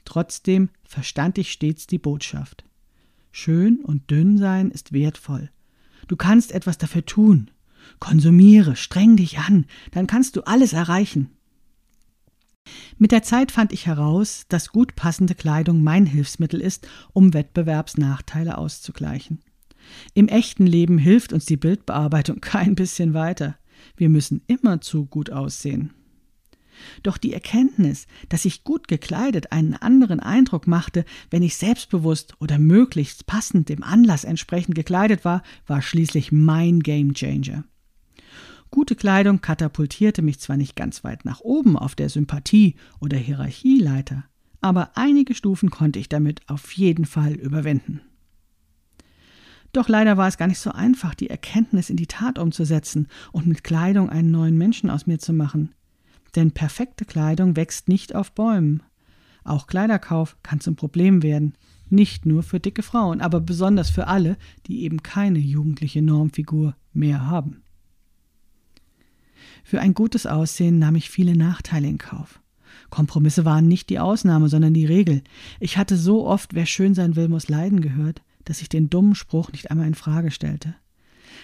Trotzdem 0.05 0.71
verstand 0.85 1.39
ich 1.39 1.53
stets 1.53 1.87
die 1.87 1.99
Botschaft. 1.99 2.65
Schön 3.31 3.79
und 3.85 4.11
dünn 4.11 4.39
sein 4.39 4.71
ist 4.71 4.93
wertvoll. 4.93 5.51
Du 6.09 6.17
kannst 6.17 6.53
etwas 6.53 6.79
dafür 6.79 7.07
tun. 7.07 7.51
Konsumiere, 8.01 8.75
streng 8.75 9.17
dich 9.17 9.39
an, 9.39 9.67
dann 9.93 10.07
kannst 10.07 10.37
du 10.37 10.43
alles 10.43 10.73
erreichen. 10.73 11.31
Mit 12.99 13.13
der 13.13 13.23
Zeit 13.23 13.53
fand 13.53 13.73
ich 13.73 13.87
heraus, 13.87 14.45
dass 14.49 14.73
gut 14.73 14.97
passende 14.97 15.35
Kleidung 15.35 15.83
mein 15.83 16.07
Hilfsmittel 16.07 16.61
ist, 16.61 16.89
um 17.13 17.33
Wettbewerbsnachteile 17.33 18.59
auszugleichen. 18.59 19.41
Im 20.15 20.29
echten 20.29 20.67
Leben 20.67 20.99
hilft 20.99 21.33
uns 21.33 21.47
die 21.47 21.57
Bildbearbeitung 21.57 22.41
kein 22.41 22.75
bisschen 22.75 23.15
weiter. 23.15 23.57
Wir 23.97 24.09
müssen 24.09 24.43
immerzu 24.47 25.07
gut 25.07 25.31
aussehen. 25.31 25.93
Doch 27.03 27.19
die 27.19 27.33
Erkenntnis, 27.33 28.07
dass 28.29 28.45
ich 28.45 28.65
gut 28.65 28.89
gekleidet 28.89 29.53
einen 29.53 29.75
anderen 29.75 30.21
Eindruck 30.21 30.67
machte, 30.67 31.05
wenn 31.31 31.43
ich 31.43 31.57
selbstbewusst 31.57 32.35
oder 32.41 32.59
möglichst 32.59 33.27
passend 33.27 33.69
dem 33.69 33.83
Anlass 33.83 34.25
entsprechend 34.25 34.75
gekleidet 34.75 35.25
war, 35.25 35.43
war 35.67 35.83
schließlich 35.83 36.33
mein 36.33 36.81
Gamechanger. 36.81 37.65
Gute 38.71 38.97
Kleidung 38.97 39.41
katapultierte 39.41 40.23
mich 40.23 40.41
zwar 40.41 40.57
nicht 40.57 40.77
ganz 40.77 41.03
weit 41.03 41.25
nach 41.25 41.41
oben 41.41 41.77
auf 41.77 41.95
der 41.95 42.11
Sympathie- 42.11 42.77
oder 43.01 43.17
Hierarchieleiter, 43.17 44.25
aber 44.61 44.93
einige 44.95 45.35
Stufen 45.35 45.71
konnte 45.71 45.99
ich 45.99 46.09
damit 46.09 46.43
auf 46.49 46.73
jeden 46.73 47.07
Fall 47.07 47.33
überwinden. 47.33 48.03
Doch 49.79 49.89
leider 49.89 50.17
war 50.17 50.27
es 50.27 50.39
gar 50.39 50.49
nicht 50.49 50.59
so 50.59 50.73
einfach, 50.73 51.15
die 51.15 51.31
Erkenntnis 51.31 51.89
in 51.89 51.97
die 51.97 52.09
Tat 52.09 52.41
umzusetzen 52.41 53.07
und 53.31 53.47
mit 53.47 53.63
Kleidung 53.63 54.11
einen 54.11 54.33
neuen 54.33 54.59
Menschen 54.59 54.91
aus 54.91 55.07
mir 55.07 55.21
zu 55.21 55.33
machen. 55.33 55.73
Denn 56.35 56.51
perfekte 56.51 57.05
Kleidung 57.05 57.55
wächst 57.55 57.89
nicht 57.89 58.13
auf 58.13 58.33
Bäumen. 58.33 58.83
Auch 59.45 59.69
Kleiderkauf 59.69 60.37
kann 60.43 60.59
zum 60.59 60.75
Problem 60.75 61.23
werden, 61.23 61.55
nicht 61.91 62.27
nur 62.27 62.43
für 62.43 62.59
dicke 62.59 62.83
Frauen, 62.83 63.21
aber 63.21 63.41
besonders 63.41 63.89
für 63.89 64.09
alle, 64.09 64.37
die 64.67 64.83
eben 64.83 65.05
keine 65.05 65.39
jugendliche 65.39 66.03
Normfigur 66.03 66.75
mehr 66.93 67.27
haben. 67.27 67.63
Für 69.63 69.81
ein 69.81 69.95
gutes 69.95 70.27
Aussehen 70.27 70.81
nahm 70.81 70.97
ich 70.97 71.09
viele 71.09 71.37
Nachteile 71.37 71.87
in 71.87 71.99
Kauf. 71.99 72.41
Kompromisse 72.91 73.45
waren 73.45 73.69
nicht 73.69 73.91
die 73.91 74.01
Ausnahme, 74.01 74.49
sondern 74.49 74.75
die 74.75 74.87
Regel. 74.87 75.23
Ich 75.61 75.79
hatte 75.79 75.97
so 75.97 76.27
oft, 76.27 76.53
wer 76.55 76.67
schön 76.67 76.95
sein 76.95 77.15
will, 77.15 77.29
muss 77.29 77.49
leiden 77.49 77.81
gehört, 77.81 78.23
dass 78.49 78.63
ich 78.63 78.69
den 78.69 78.89
dummen 78.89 79.15
Spruch 79.15 79.53
nicht 79.53 79.71
einmal 79.71 79.87
in 79.87 79.95
Frage 79.95 80.31
stellte. 80.31 80.75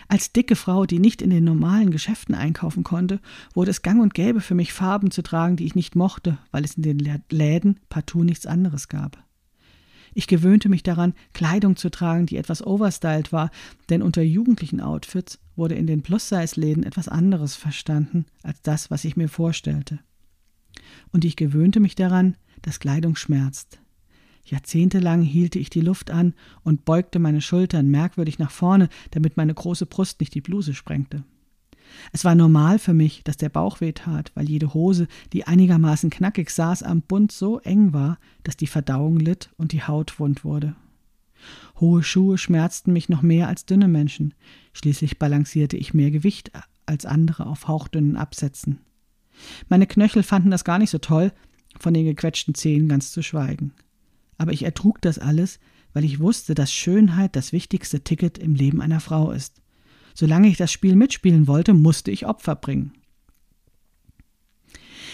Als 0.08 0.32
dicke 0.32 0.56
Frau, 0.56 0.86
die 0.86 0.98
nicht 0.98 1.22
in 1.22 1.30
den 1.30 1.44
normalen 1.44 1.90
Geschäften 1.90 2.34
einkaufen 2.34 2.84
konnte, 2.84 3.20
wurde 3.54 3.70
es 3.70 3.82
gang 3.82 4.02
und 4.02 4.14
gäbe 4.14 4.40
für 4.40 4.54
mich 4.54 4.72
Farben 4.72 5.10
zu 5.10 5.22
tragen, 5.22 5.56
die 5.56 5.66
ich 5.66 5.74
nicht 5.74 5.96
mochte, 5.96 6.38
weil 6.50 6.64
es 6.64 6.74
in 6.74 6.82
den 6.82 6.98
Läden 7.30 7.80
partout 7.88 8.24
nichts 8.24 8.46
anderes 8.46 8.88
gab. 8.88 9.22
Ich 10.14 10.26
gewöhnte 10.26 10.68
mich 10.68 10.82
daran, 10.82 11.12
Kleidung 11.32 11.76
zu 11.76 11.90
tragen, 11.90 12.26
die 12.26 12.36
etwas 12.36 12.64
overstyled 12.64 13.32
war, 13.32 13.50
denn 13.90 14.00
unter 14.00 14.22
jugendlichen 14.22 14.80
Outfits 14.80 15.40
wurde 15.56 15.74
in 15.74 15.86
den 15.86 16.02
Plus-Size-Läden 16.02 16.84
etwas 16.84 17.08
anderes 17.08 17.56
verstanden 17.56 18.26
als 18.42 18.62
das, 18.62 18.90
was 18.90 19.04
ich 19.04 19.16
mir 19.16 19.28
vorstellte. 19.28 19.98
Und 21.12 21.24
ich 21.24 21.36
gewöhnte 21.36 21.80
mich 21.80 21.96
daran, 21.96 22.36
dass 22.62 22.80
Kleidung 22.80 23.16
schmerzt. 23.16 23.80
Jahrzehntelang 24.44 25.22
hielte 25.22 25.58
ich 25.58 25.70
die 25.70 25.80
Luft 25.80 26.10
an 26.10 26.34
und 26.62 26.84
beugte 26.84 27.18
meine 27.18 27.40
Schultern 27.40 27.88
merkwürdig 27.88 28.38
nach 28.38 28.50
vorne, 28.50 28.88
damit 29.10 29.36
meine 29.36 29.54
große 29.54 29.86
Brust 29.86 30.20
nicht 30.20 30.34
die 30.34 30.40
Bluse 30.40 30.74
sprengte. 30.74 31.24
Es 32.12 32.24
war 32.24 32.34
normal 32.34 32.78
für 32.78 32.94
mich, 32.94 33.22
dass 33.24 33.36
der 33.36 33.48
Bauch 33.48 33.80
weh 33.80 33.92
tat, 33.92 34.32
weil 34.34 34.48
jede 34.48 34.74
Hose, 34.74 35.06
die 35.32 35.46
einigermaßen 35.46 36.10
knackig 36.10 36.50
saß, 36.50 36.82
am 36.82 37.02
Bund 37.02 37.32
so 37.32 37.60
eng 37.60 37.92
war, 37.92 38.18
dass 38.42 38.56
die 38.56 38.66
Verdauung 38.66 39.18
litt 39.18 39.50
und 39.56 39.72
die 39.72 39.82
Haut 39.82 40.18
wund 40.18 40.44
wurde. 40.44 40.76
Hohe 41.80 42.02
Schuhe 42.02 42.38
schmerzten 42.38 42.92
mich 42.92 43.08
noch 43.08 43.22
mehr 43.22 43.48
als 43.48 43.66
dünne 43.66 43.88
Menschen. 43.88 44.34
Schließlich 44.72 45.18
balancierte 45.18 45.76
ich 45.76 45.94
mehr 45.94 46.10
Gewicht 46.10 46.52
als 46.86 47.06
andere 47.06 47.46
auf 47.46 47.68
hauchdünnen 47.68 48.16
Absätzen. 48.16 48.78
Meine 49.68 49.86
Knöchel 49.86 50.22
fanden 50.22 50.50
das 50.50 50.64
gar 50.64 50.78
nicht 50.78 50.90
so 50.90 50.98
toll, 50.98 51.32
von 51.78 51.92
den 51.92 52.04
gequetschten 52.04 52.54
Zehen 52.54 52.88
ganz 52.88 53.10
zu 53.10 53.22
schweigen. 53.22 53.72
Aber 54.38 54.52
ich 54.52 54.64
ertrug 54.64 55.00
das 55.00 55.18
alles, 55.18 55.58
weil 55.92 56.04
ich 56.04 56.20
wusste, 56.20 56.54
dass 56.54 56.72
Schönheit 56.72 57.36
das 57.36 57.52
wichtigste 57.52 58.00
Ticket 58.00 58.38
im 58.38 58.54
Leben 58.54 58.80
einer 58.80 59.00
Frau 59.00 59.30
ist. 59.30 59.62
Solange 60.14 60.48
ich 60.48 60.56
das 60.56 60.70
Spiel 60.70 60.96
mitspielen 60.96 61.46
wollte, 61.46 61.74
musste 61.74 62.10
ich 62.10 62.26
Opfer 62.26 62.54
bringen. 62.56 62.92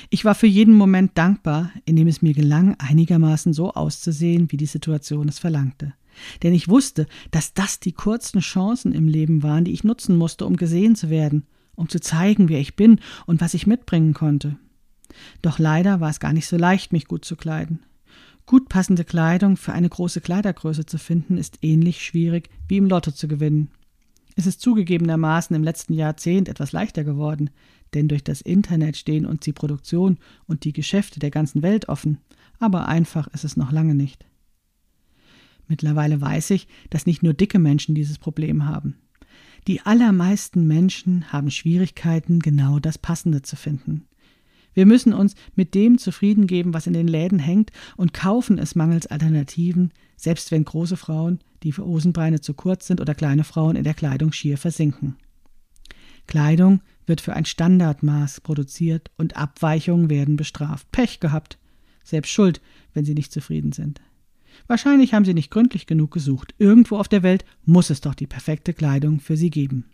Ich 0.09 0.25
war 0.25 0.35
für 0.35 0.47
jeden 0.47 0.75
Moment 0.75 1.17
dankbar, 1.17 1.71
in 1.85 1.97
dem 1.97 2.09
es 2.09 2.23
mir 2.23 2.35
gelang, 2.35 2.75
einigermaßen 2.79 3.53
so 3.53 3.73
auszusehen, 3.73 4.51
wie 4.51 4.57
die 4.57 4.67
Situation 4.67 5.29
es 5.29 5.39
verlangte. 5.39 5.95
Denn 6.43 6.53
ich 6.53 6.69
wusste, 6.69 7.07
dass 7.31 7.55
das 7.55 7.81
die 7.81 7.93
kurzen 7.93 8.41
Chancen 8.41 8.93
im 8.93 9.09
Leben 9.09 9.43
waren, 9.43 9.65
die 9.65 9.73
ich 9.73 9.85
nutzen 9.85 10.17
musste, 10.17 10.47
um 10.47 10.57
gesehen 10.57 10.97
zu 10.97 11.11
werden, 11.11 11.47
um 11.77 11.89
zu 11.89 12.01
zeigen, 12.01 12.49
wer 12.49 12.61
ich 12.61 12.77
bin 12.77 13.01
und 13.27 13.41
was 13.41 13.55
ich 13.55 13.67
mitbringen 13.67 14.15
konnte. 14.15 14.57
Doch 15.43 15.59
leider 15.59 16.01
war 16.01 16.11
es 16.11 16.21
gar 16.21 16.33
nicht 16.33 16.47
so 16.47 16.57
leicht, 16.57 16.93
mich 16.93 17.07
gut 17.07 17.25
zu 17.25 17.37
kleiden. 17.37 17.81
Gut 18.51 18.69
passende 18.69 19.05
Kleidung 19.05 19.57
für 19.57 19.73
eine 19.73 19.89
große 19.89 20.21
Kleidergröße 20.21 20.85
zu 20.85 20.99
finden, 20.99 21.39
ist 21.39 21.59
ähnlich 21.63 22.05
schwierig 22.05 22.51
wie 22.67 22.79
im 22.79 22.87
Lotto 22.87 23.13
zu 23.13 23.29
gewinnen. 23.29 23.71
Es 24.35 24.45
ist 24.45 24.61
zugegebenermaßen 24.61 25.55
im 25.55 25.63
letzten 25.63 25.95
Jahrzehnt 25.95 26.49
etwas 26.49 26.73
leichter 26.73 27.05
geworden, 27.05 27.51
denn 27.95 28.09
durch 28.09 28.25
das 28.25 28.41
Internet 28.41 28.97
stehen 28.97 29.25
uns 29.25 29.43
die 29.45 29.53
Produktion 29.53 30.19
und 30.49 30.65
die 30.65 30.73
Geschäfte 30.73 31.21
der 31.21 31.31
ganzen 31.31 31.63
Welt 31.63 31.89
offen, 31.89 32.19
aber 32.59 32.89
einfach 32.89 33.29
ist 33.29 33.45
es 33.45 33.57
noch 33.57 33.71
lange 33.71 33.95
nicht. 33.95 34.27
Mittlerweile 35.69 36.21
weiß 36.21 36.51
ich, 36.51 36.67
dass 36.91 37.07
nicht 37.07 37.23
nur 37.23 37.35
dicke 37.35 37.61
Menschen 37.61 37.95
dieses 37.95 38.19
Problem 38.19 38.67
haben. 38.67 38.97
Die 39.69 39.83
allermeisten 39.83 40.67
Menschen 40.67 41.33
haben 41.33 41.53
Schwierigkeiten, 41.53 42.41
genau 42.41 42.81
das 42.81 42.99
Passende 42.99 43.43
zu 43.43 43.55
finden. 43.55 44.09
Wir 44.75 44.87
müssen 44.87 45.13
uns 45.13 45.35
mit 45.55 45.75
dem 45.75 45.99
zufrieden 45.99 46.47
geben, 46.47 46.75
was 46.75 46.87
in 46.87 46.93
den 46.93 47.09
Läden 47.09 47.39
hängt, 47.39 47.71
und 47.97 48.13
kaufen 48.13 48.59
es 48.59 48.75
mangels 48.75 49.07
Alternativen, 49.07 49.93
selbst 50.17 50.51
wenn 50.51 50.65
große 50.65 50.97
Frauen, 50.97 51.41
die 51.63 51.73
für 51.73 51.85
Hosenbeine 51.85 52.41
zu 52.41 52.55
kurz 52.55 52.87
sind 52.87 53.01
oder 53.01 53.15
kleine 53.15 53.45
Frauen 53.45 53.77
in 53.77 53.85
der 53.85 53.95
Kleidung 53.95 54.33
schier 54.33 54.59
versinken. 54.59 55.17
Kleidung 56.27 56.81
wird 57.07 57.21
für 57.21 57.35
ein 57.35 57.45
Standardmaß 57.45 58.41
produziert 58.43 59.11
und 59.17 59.37
Abweichungen 59.37 60.11
werden 60.11 60.37
bestraft. 60.37 60.91
Pech 60.93 61.21
gehabt. 61.21 61.59
Selbst 62.05 62.31
schuld, 62.31 62.61
wenn 62.95 63.05
Sie 63.05 63.15
nicht 63.15 63.33
zufrieden 63.33 63.73
sind. 63.73 64.01
Wahrscheinlich 64.67 65.13
haben 65.13 65.25
Sie 65.25 65.35
nicht 65.35 65.51
gründlich 65.51 65.87
genug 65.87 66.13
gesucht. 66.13 66.55
Irgendwo 66.59 66.99
auf 66.99 67.09
der 67.09 67.23
Welt 67.23 67.45
muss 67.65 67.91
es 67.91 68.01
doch 68.01 68.15
die 68.15 68.27
perfekte 68.27 68.75
Kleidung 68.75 69.21
für 69.21 69.37
Sie 69.37 69.51
geben. 69.51 69.87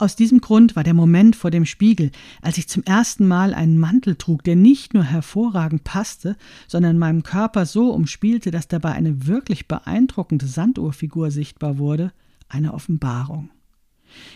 Aus 0.00 0.14
diesem 0.14 0.40
Grund 0.40 0.76
war 0.76 0.84
der 0.84 0.94
Moment 0.94 1.34
vor 1.34 1.50
dem 1.50 1.66
Spiegel, 1.66 2.12
als 2.40 2.56
ich 2.56 2.68
zum 2.68 2.84
ersten 2.84 3.26
Mal 3.26 3.52
einen 3.52 3.78
Mantel 3.78 4.14
trug, 4.14 4.44
der 4.44 4.54
nicht 4.54 4.94
nur 4.94 5.02
hervorragend 5.02 5.82
passte, 5.82 6.36
sondern 6.68 6.98
meinem 6.98 7.24
Körper 7.24 7.66
so 7.66 7.90
umspielte, 7.90 8.52
dass 8.52 8.68
dabei 8.68 8.92
eine 8.92 9.26
wirklich 9.26 9.66
beeindruckende 9.66 10.46
Sanduhrfigur 10.46 11.32
sichtbar 11.32 11.78
wurde, 11.78 12.12
eine 12.48 12.74
Offenbarung. 12.74 13.50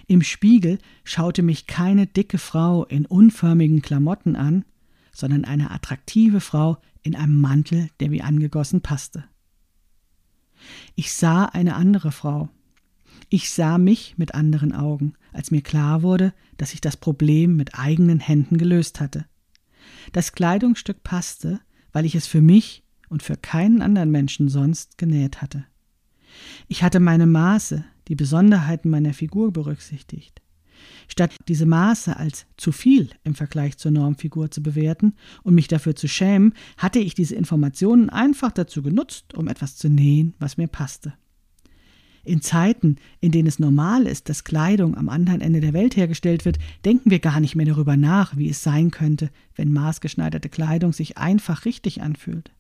Im 0.09 0.22
Spiegel 0.22 0.79
schaute 1.05 1.42
mich 1.42 1.68
keine 1.68 2.09
dicke 2.09 2.38
Frau 2.38 2.85
in 2.85 3.07
unförmigen 3.07 3.83
Klamotten 3.83 4.35
an, 4.35 4.64
sondern 5.12 5.44
eine 5.44 5.70
attraktive 5.70 6.40
Frau 6.40 6.79
in 7.03 7.14
einem 7.14 7.40
Mantel, 7.40 7.88
der 8.01 8.11
wie 8.11 8.22
angegossen 8.22 8.81
passte. 8.81 9.25
Ich 10.96 11.12
sah 11.12 11.44
eine 11.44 11.77
andere 11.77 12.11
Frau. 12.11 12.48
Ich 13.35 13.49
sah 13.49 13.79
mich 13.79 14.18
mit 14.18 14.35
anderen 14.35 14.75
Augen, 14.75 15.14
als 15.33 15.51
mir 15.51 15.62
klar 15.62 16.03
wurde, 16.03 16.35
dass 16.59 16.75
ich 16.75 16.83
das 16.83 16.99
Problem 16.99 17.57
mit 17.57 17.79
eigenen 17.79 18.21
Händen 18.21 18.59
gelöst 18.59 19.01
hatte. 19.01 19.25
Das 20.12 20.33
Kleidungsstück 20.33 21.03
passte, 21.03 21.59
weil 21.95 22.05
ich 22.05 22.14
es 22.14 22.27
für 22.27 22.42
mich 22.42 22.85
und 23.09 23.23
für 23.23 23.38
keinen 23.38 23.81
anderen 23.81 24.11
Menschen 24.11 24.51
sonst 24.51 24.99
genäht 24.99 25.40
hatte. 25.40 25.64
Ich 26.68 26.83
hatte 26.83 27.01
meine 27.01 27.25
Maße, 27.25 27.87
die 28.09 28.16
Besonderheiten 28.16 28.90
meiner 28.90 29.14
Figur 29.14 29.51
berücksichtigt. 29.51 30.42
Statt 31.09 31.35
diese 31.49 31.64
Maße 31.64 32.14
als 32.14 32.45
zu 32.59 32.71
viel 32.71 33.09
im 33.25 33.35
Vergleich 33.35 33.79
zur 33.79 33.92
Normfigur 33.92 34.51
zu 34.51 34.62
bewerten 34.62 35.14
und 35.42 35.55
mich 35.55 35.68
dafür 35.68 35.97
zu 35.97 36.07
schämen, 36.07 36.53
hatte 36.77 36.99
ich 36.99 37.14
diese 37.14 37.35
Informationen 37.35 38.11
einfach 38.11 38.53
dazu 38.53 38.83
genutzt, 38.83 39.33
um 39.33 39.49
etwas 39.49 39.77
zu 39.77 39.88
nähen, 39.88 40.35
was 40.38 40.59
mir 40.59 40.68
passte. 40.68 41.14
In 42.25 42.41
Zeiten, 42.41 42.97
in 43.21 43.33
denen 43.33 43.49
es 43.49 43.59
normal 43.59 44.07
ist, 44.07 44.29
dass 44.29 44.45
Kleidung 44.45 44.97
am 44.97 45.09
anderen 45.09 45.41
Ende 45.41 45.61
der 45.61 45.73
Welt 45.73 45.97
hergestellt 45.97 46.45
wird, 46.45 46.59
denken 46.85 47.11
wir 47.11 47.19
gar 47.19 47.41
nicht 47.41 47.57
mehr 47.57 47.67
darüber 47.67 47.97
nach, 47.97 48.37
wie 48.37 48.49
es 48.49 48.63
sein 48.63 48.91
könnte, 48.93 49.31
wenn 49.57 49.73
maßgeschneiderte 49.73 50.49
Kleidung 50.49 50.93
sich 50.93 51.19
einfach 51.19 51.65
richtig 51.65 52.01
anfühlt. 52.01 52.53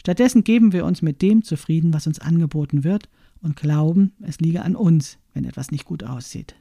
Stattdessen 0.00 0.44
geben 0.44 0.72
wir 0.72 0.84
uns 0.84 1.02
mit 1.02 1.22
dem 1.22 1.42
zufrieden, 1.42 1.94
was 1.94 2.06
uns 2.06 2.18
angeboten 2.18 2.84
wird, 2.84 3.08
und 3.40 3.56
glauben, 3.56 4.12
es 4.20 4.40
liege 4.40 4.62
an 4.62 4.74
uns, 4.74 5.18
wenn 5.32 5.44
etwas 5.44 5.70
nicht 5.70 5.84
gut 5.84 6.02
aussieht. 6.02 6.56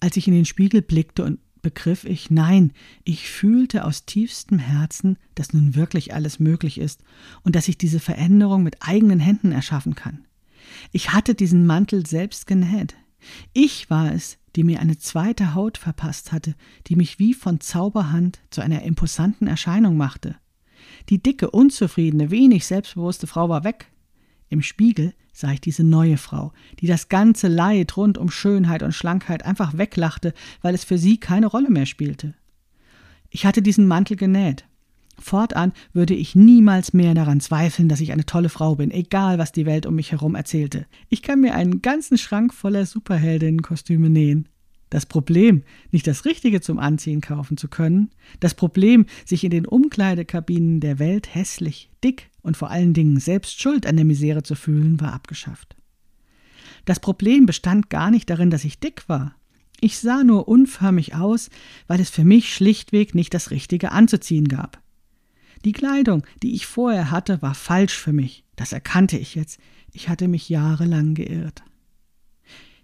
Als 0.00 0.16
ich 0.16 0.28
in 0.28 0.34
den 0.34 0.44
Spiegel 0.44 0.82
blickte 0.82 1.24
und 1.24 1.40
begriff 1.62 2.04
ich, 2.04 2.30
nein, 2.30 2.72
ich 3.04 3.28
fühlte 3.28 3.84
aus 3.84 4.04
tiefstem 4.04 4.58
Herzen, 4.58 5.16
dass 5.34 5.52
nun 5.52 5.74
wirklich 5.74 6.14
alles 6.14 6.38
möglich 6.38 6.78
ist 6.78 7.02
und 7.42 7.56
dass 7.56 7.68
ich 7.68 7.78
diese 7.78 8.00
Veränderung 8.00 8.62
mit 8.62 8.76
eigenen 8.80 9.20
Händen 9.20 9.52
erschaffen 9.52 9.94
kann. 9.94 10.24
Ich 10.90 11.12
hatte 11.12 11.34
diesen 11.34 11.66
Mantel 11.66 12.06
selbst 12.06 12.46
genäht. 12.46 12.96
Ich 13.52 13.90
war 13.90 14.12
es, 14.12 14.38
die 14.56 14.64
mir 14.64 14.80
eine 14.80 14.98
zweite 14.98 15.54
Haut 15.54 15.78
verpasst 15.78 16.32
hatte, 16.32 16.54
die 16.86 16.96
mich 16.96 17.18
wie 17.18 17.34
von 17.34 17.60
Zauberhand 17.60 18.40
zu 18.50 18.60
einer 18.60 18.82
imposanten 18.82 19.46
Erscheinung 19.46 19.96
machte. 19.96 20.36
Die 21.08 21.22
dicke, 21.22 21.50
unzufriedene, 21.50 22.30
wenig 22.30 22.66
selbstbewusste 22.66 23.26
Frau 23.26 23.48
war 23.48 23.64
weg. 23.64 23.90
Im 24.48 24.62
Spiegel 24.62 25.14
sah 25.32 25.52
ich 25.52 25.60
diese 25.60 25.84
neue 25.84 26.18
Frau, 26.18 26.52
die 26.80 26.86
das 26.86 27.08
ganze 27.08 27.48
Leid 27.48 27.96
rund 27.96 28.18
um 28.18 28.30
Schönheit 28.30 28.82
und 28.82 28.92
Schlankheit 28.92 29.44
einfach 29.44 29.78
weglachte, 29.78 30.34
weil 30.60 30.74
es 30.74 30.84
für 30.84 30.98
sie 30.98 31.18
keine 31.18 31.46
Rolle 31.46 31.70
mehr 31.70 31.86
spielte. 31.86 32.34
Ich 33.30 33.46
hatte 33.46 33.62
diesen 33.62 33.86
Mantel 33.86 34.16
genäht. 34.16 34.66
Fortan 35.18 35.72
würde 35.92 36.14
ich 36.14 36.34
niemals 36.34 36.92
mehr 36.92 37.14
daran 37.14 37.40
zweifeln, 37.40 37.88
dass 37.88 38.00
ich 38.00 38.12
eine 38.12 38.26
tolle 38.26 38.48
Frau 38.48 38.76
bin, 38.76 38.90
egal 38.90 39.38
was 39.38 39.52
die 39.52 39.66
Welt 39.66 39.86
um 39.86 39.94
mich 39.94 40.12
herum 40.12 40.34
erzählte. 40.34 40.86
Ich 41.08 41.22
kann 41.22 41.40
mir 41.40 41.54
einen 41.54 41.82
ganzen 41.82 42.18
Schrank 42.18 42.52
voller 42.52 42.86
Superheldinnenkostüme 42.86 44.10
nähen. 44.10 44.48
Das 44.90 45.06
Problem, 45.06 45.62
nicht 45.90 46.06
das 46.06 46.26
Richtige 46.26 46.60
zum 46.60 46.78
Anziehen 46.78 47.22
kaufen 47.22 47.56
zu 47.56 47.68
können, 47.68 48.10
das 48.40 48.52
Problem, 48.52 49.06
sich 49.24 49.42
in 49.42 49.50
den 49.50 49.64
Umkleidekabinen 49.64 50.80
der 50.80 50.98
Welt 50.98 51.34
hässlich, 51.34 51.88
dick 52.04 52.28
und 52.42 52.58
vor 52.58 52.70
allen 52.70 52.92
Dingen 52.92 53.18
selbst 53.18 53.58
schuld 53.58 53.86
an 53.86 53.96
der 53.96 54.04
Misere 54.04 54.42
zu 54.42 54.54
fühlen, 54.54 55.00
war 55.00 55.14
abgeschafft. 55.14 55.76
Das 56.84 57.00
Problem 57.00 57.46
bestand 57.46 57.88
gar 57.88 58.10
nicht 58.10 58.28
darin, 58.28 58.50
dass 58.50 58.64
ich 58.64 58.80
dick 58.80 59.08
war. 59.08 59.34
Ich 59.80 59.98
sah 59.98 60.24
nur 60.24 60.46
unförmig 60.46 61.14
aus, 61.14 61.48
weil 61.86 62.00
es 62.00 62.10
für 62.10 62.24
mich 62.24 62.54
schlichtweg 62.54 63.14
nicht 63.14 63.32
das 63.32 63.50
Richtige 63.50 63.92
anzuziehen 63.92 64.46
gab. 64.46 64.81
Die 65.64 65.72
Kleidung, 65.72 66.24
die 66.42 66.54
ich 66.54 66.66
vorher 66.66 67.10
hatte, 67.10 67.40
war 67.42 67.54
falsch 67.54 67.96
für 67.96 68.12
mich. 68.12 68.44
Das 68.56 68.72
erkannte 68.72 69.16
ich 69.16 69.34
jetzt. 69.34 69.60
Ich 69.92 70.08
hatte 70.08 70.28
mich 70.28 70.48
jahrelang 70.48 71.14
geirrt. 71.14 71.62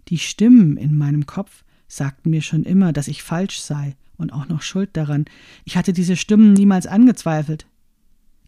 Die 0.08 0.18
Stimmen 0.18 0.76
in 0.76 0.96
meinem 0.96 1.26
Kopf 1.26 1.64
sagten 1.86 2.30
mir 2.30 2.42
schon 2.42 2.64
immer, 2.64 2.92
dass 2.92 3.08
ich 3.08 3.22
falsch 3.22 3.60
sei 3.60 3.96
und 4.16 4.32
auch 4.32 4.48
noch 4.48 4.62
schuld 4.62 4.90
daran. 4.96 5.24
Ich 5.64 5.76
hatte 5.76 5.92
diese 5.92 6.16
Stimmen 6.16 6.52
niemals 6.52 6.86
angezweifelt. 6.86 7.66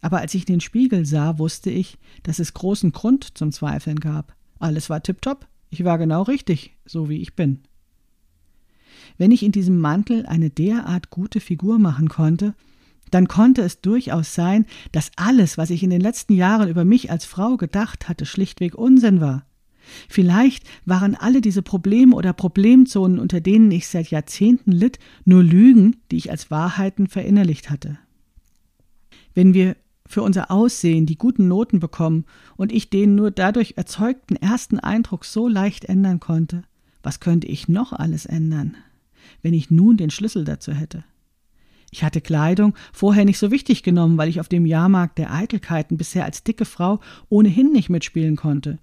Aber 0.01 0.19
als 0.19 0.33
ich 0.33 0.45
den 0.45 0.61
Spiegel 0.61 1.05
sah, 1.05 1.37
wusste 1.37 1.69
ich, 1.69 1.97
dass 2.23 2.39
es 2.39 2.53
großen 2.53 2.91
Grund 2.91 3.37
zum 3.37 3.51
Zweifeln 3.51 3.99
gab. 3.99 4.35
Alles 4.59 4.89
war 4.89 5.03
tipptopp. 5.03 5.47
Ich 5.69 5.83
war 5.83 5.97
genau 5.97 6.23
richtig, 6.23 6.75
so 6.85 7.09
wie 7.09 7.21
ich 7.21 7.35
bin. 7.35 7.59
Wenn 9.17 9.31
ich 9.31 9.43
in 9.43 9.51
diesem 9.51 9.79
Mantel 9.79 10.25
eine 10.25 10.49
derart 10.49 11.09
gute 11.09 11.39
Figur 11.39 11.79
machen 11.79 12.09
konnte, 12.09 12.55
dann 13.11 13.27
konnte 13.27 13.61
es 13.61 13.81
durchaus 13.81 14.33
sein, 14.33 14.65
dass 14.91 15.11
alles, 15.15 15.57
was 15.57 15.69
ich 15.69 15.83
in 15.83 15.89
den 15.89 16.01
letzten 16.01 16.33
Jahren 16.33 16.69
über 16.69 16.85
mich 16.85 17.11
als 17.11 17.25
Frau 17.25 17.57
gedacht 17.57 18.09
hatte, 18.09 18.25
schlichtweg 18.25 18.75
Unsinn 18.75 19.21
war. 19.21 19.45
Vielleicht 20.07 20.65
waren 20.85 21.15
alle 21.15 21.41
diese 21.41 21.61
Probleme 21.61 22.15
oder 22.15 22.33
Problemzonen, 22.33 23.19
unter 23.19 23.41
denen 23.41 23.71
ich 23.71 23.87
seit 23.87 24.09
Jahrzehnten 24.09 24.71
litt, 24.71 24.99
nur 25.25 25.43
Lügen, 25.43 25.97
die 26.11 26.17
ich 26.17 26.31
als 26.31 26.49
Wahrheiten 26.51 27.07
verinnerlicht 27.07 27.69
hatte. 27.69 27.99
Wenn 29.33 29.53
wir 29.53 29.75
für 30.05 30.21
unser 30.21 30.51
Aussehen 30.51 31.05
die 31.05 31.17
guten 31.17 31.47
Noten 31.47 31.79
bekommen 31.79 32.25
und 32.57 32.71
ich 32.71 32.89
den 32.89 33.15
nur 33.15 33.31
dadurch 33.31 33.73
erzeugten 33.77 34.35
ersten 34.35 34.79
Eindruck 34.79 35.25
so 35.25 35.47
leicht 35.47 35.85
ändern 35.85 36.19
konnte, 36.19 36.63
was 37.01 37.19
könnte 37.19 37.47
ich 37.47 37.67
noch 37.67 37.93
alles 37.93 38.25
ändern, 38.25 38.75
wenn 39.41 39.53
ich 39.53 39.71
nun 39.71 39.97
den 39.97 40.09
Schlüssel 40.09 40.43
dazu 40.43 40.73
hätte? 40.73 41.03
Ich 41.91 42.03
hatte 42.03 42.21
Kleidung 42.21 42.73
vorher 42.93 43.25
nicht 43.25 43.37
so 43.37 43.51
wichtig 43.51 43.83
genommen, 43.83 44.17
weil 44.17 44.29
ich 44.29 44.39
auf 44.39 44.47
dem 44.47 44.65
Jahrmarkt 44.65 45.17
der 45.17 45.33
Eitelkeiten 45.33 45.97
bisher 45.97 46.25
als 46.25 46.43
dicke 46.43 46.65
Frau 46.65 46.99
ohnehin 47.29 47.71
nicht 47.71 47.89
mitspielen 47.89 48.35
konnte 48.35 48.79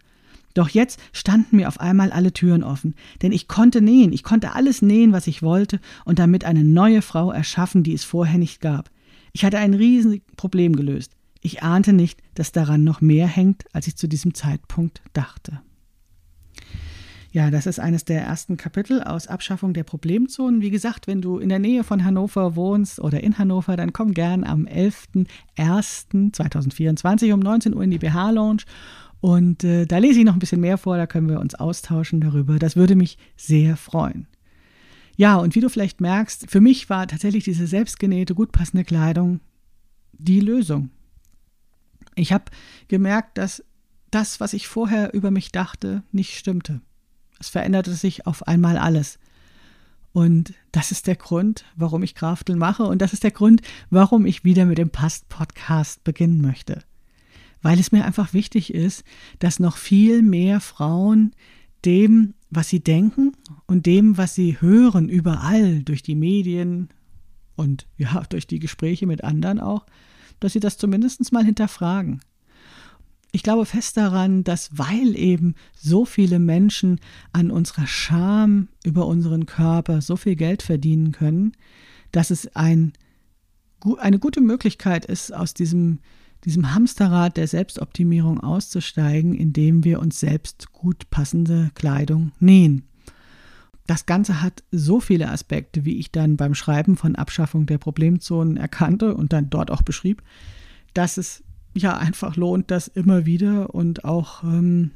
doch 0.59 0.68
jetzt 0.68 1.01
standen 1.12 1.57
mir 1.57 1.68
auf 1.68 1.79
einmal 1.79 2.11
alle 2.11 2.33
Türen 2.33 2.64
offen, 2.64 2.97
denn 3.23 3.31
ich 3.31 3.47
konnte 3.47 3.81
nähen, 3.81 4.12
ich 4.12 4.25
konnte 4.25 4.57
alles 4.57 4.83
nähen, 4.83 5.12
was 5.12 5.29
ich 5.29 5.40
wollte, 5.40 5.81
und 6.05 6.18
damit 6.18 6.44
eine 6.44 6.64
neue 6.64 7.01
Frau 7.01 7.31
erschaffen, 7.31 7.85
die 7.85 7.94
es 7.94 8.03
vorher 8.03 8.38
nicht 8.38 8.61
gab. 8.61 8.90
Ich 9.33 9.44
hatte 9.44 9.59
ein 9.59 9.73
riesiges 9.73 10.27
Problem 10.37 10.75
gelöst. 10.75 11.12
Ich 11.40 11.62
ahnte 11.62 11.92
nicht, 11.92 12.21
dass 12.35 12.51
daran 12.51 12.83
noch 12.83 13.01
mehr 13.01 13.29
hängt, 13.29 13.64
als 13.73 13.87
ich 13.87 13.97
zu 13.97 14.09
diesem 14.09 14.35
Zeitpunkt 14.35 15.01
dachte. 15.12 15.61
Ja, 17.30 17.50
das 17.50 17.66
ist 17.66 17.78
eines 17.78 18.06
der 18.06 18.22
ersten 18.22 18.56
Kapitel 18.56 19.02
aus 19.02 19.26
Abschaffung 19.26 19.74
der 19.74 19.84
Problemzonen. 19.84 20.62
Wie 20.62 20.70
gesagt, 20.70 21.06
wenn 21.06 21.20
du 21.20 21.36
in 21.38 21.50
der 21.50 21.58
Nähe 21.58 21.84
von 21.84 22.02
Hannover 22.04 22.56
wohnst 22.56 23.00
oder 23.00 23.22
in 23.22 23.36
Hannover, 23.36 23.76
dann 23.76 23.92
komm 23.92 24.14
gern 24.14 24.44
am 24.44 24.64
11.01.2024 24.64 27.34
um 27.34 27.40
19 27.40 27.74
Uhr 27.74 27.82
in 27.82 27.90
die 27.90 27.98
BH 27.98 28.30
Lounge 28.30 28.62
und 29.20 29.64
äh, 29.64 29.86
da 29.86 29.98
lese 29.98 30.20
ich 30.20 30.24
noch 30.24 30.34
ein 30.34 30.38
bisschen 30.38 30.60
mehr 30.60 30.78
vor, 30.78 30.96
da 30.96 31.06
können 31.06 31.28
wir 31.28 31.40
uns 31.40 31.54
austauschen 31.54 32.20
darüber. 32.20 32.58
Das 32.58 32.76
würde 32.76 32.94
mich 32.94 33.18
sehr 33.36 33.76
freuen. 33.76 34.26
Ja, 35.16 35.36
und 35.36 35.56
wie 35.56 35.60
du 35.60 35.68
vielleicht 35.68 36.00
merkst, 36.00 36.48
für 36.48 36.60
mich 36.60 36.88
war 36.88 37.08
tatsächlich 37.08 37.44
diese 37.44 37.66
selbstgenähte, 37.66 38.34
gut 38.34 38.52
passende 38.52 38.84
Kleidung 38.84 39.40
die 40.12 40.40
Lösung. 40.40 40.90
Ich 42.14 42.32
habe 42.32 42.44
gemerkt, 42.86 43.38
dass 43.38 43.64
das, 44.10 44.40
was 44.40 44.52
ich 44.52 44.68
vorher 44.68 45.12
über 45.14 45.30
mich 45.30 45.50
dachte, 45.50 46.02
nicht 46.12 46.36
stimmte. 46.36 46.80
Es 47.38 47.48
veränderte 47.48 47.92
sich 47.94 48.27
auf 48.27 48.46
einmal 48.46 48.77
alles. 48.79 49.18
Und 50.12 50.55
das 50.72 50.90
ist 50.90 51.07
der 51.07 51.16
Grund, 51.16 51.64
warum 51.77 52.03
ich 52.03 52.14
Kraftel 52.14 52.57
mache 52.57 52.85
und 52.85 53.03
das 53.03 53.12
ist 53.12 53.24
der 53.24 53.31
Grund, 53.31 53.62
warum 53.90 54.27
ich 54.27 54.44
wieder 54.44 54.64
mit 54.64 54.79
dem 54.79 54.90
Past-Podcast 54.90 56.03
beginnen 56.03 56.40
möchte 56.40 56.83
weil 57.62 57.79
es 57.79 57.92
mir 57.92 58.05
einfach 58.05 58.33
wichtig 58.35 58.72
ist, 58.72 59.05
dass 59.38 59.61
noch 59.61 59.77
viel 59.77 60.22
mehr 60.22 60.61
Frauen 60.61 61.33
dem, 61.85 62.35
was 62.51 62.68
sie 62.68 62.81
denken 62.81 63.33
und 63.66 63.87
dem, 63.87 64.16
was 64.16 64.35
sie 64.35 64.61
hören, 64.61 65.09
überall 65.09 65.83
durch 65.83 66.03
die 66.03 66.14
Medien 66.14 66.88
und 67.57 67.87
ja, 67.96 68.22
durch 68.29 68.46
die 68.46 68.59
Gespräche 68.59 69.07
mit 69.07 69.24
anderen 69.24 69.61
auch, 69.61 69.87
dass 70.40 70.53
sie 70.53 70.61
das 70.61 70.79
zumindest 70.79 71.33
mal 71.33 71.44
hinterfragen. 71.44 72.20
Ich 73.32 73.42
glaube 73.42 73.66
fest 73.66 73.96
daran, 73.96 74.42
dass 74.42 74.78
weil 74.78 75.14
eben 75.16 75.54
so 75.74 76.04
viele 76.04 76.38
Menschen 76.38 77.00
an 77.32 77.50
unserer 77.50 77.86
Scham 77.86 78.68
über 78.84 79.06
unseren 79.06 79.46
Körper 79.46 80.00
so 80.00 80.16
viel 80.16 80.36
Geld 80.36 80.62
verdienen 80.62 81.12
können, 81.12 81.52
dass 82.10 82.30
es 82.30 82.54
ein, 82.56 82.92
eine 83.98 84.18
gute 84.18 84.40
Möglichkeit 84.40 85.04
ist, 85.04 85.34
aus 85.34 85.52
diesem, 85.52 85.98
diesem 86.44 86.74
Hamsterrad 86.74 87.36
der 87.36 87.48
Selbstoptimierung 87.48 88.40
auszusteigen, 88.40 89.34
indem 89.34 89.84
wir 89.84 90.00
uns 90.00 90.20
selbst 90.20 90.72
gut 90.72 91.10
passende 91.10 91.70
Kleidung 91.74 92.32
nähen. 92.40 92.84
Das 93.86 94.06
Ganze 94.06 94.42
hat 94.42 94.64
so 94.70 95.00
viele 95.00 95.30
Aspekte, 95.30 95.84
wie 95.84 95.98
ich 95.98 96.12
dann 96.12 96.36
beim 96.36 96.54
Schreiben 96.54 96.96
von 96.96 97.14
Abschaffung 97.16 97.66
der 97.66 97.78
Problemzonen 97.78 98.56
erkannte 98.56 99.14
und 99.14 99.32
dann 99.32 99.50
dort 99.50 99.70
auch 99.70 99.82
beschrieb, 99.82 100.22
dass 100.92 101.16
es 101.16 101.42
ja 101.74 101.96
einfach 101.96 102.37
lohnt, 102.37 102.70
das 102.70 102.88
immer 102.88 103.26
wieder 103.26 103.74
und 103.74 104.04
auch 104.04 104.42
ähm, 104.42 104.90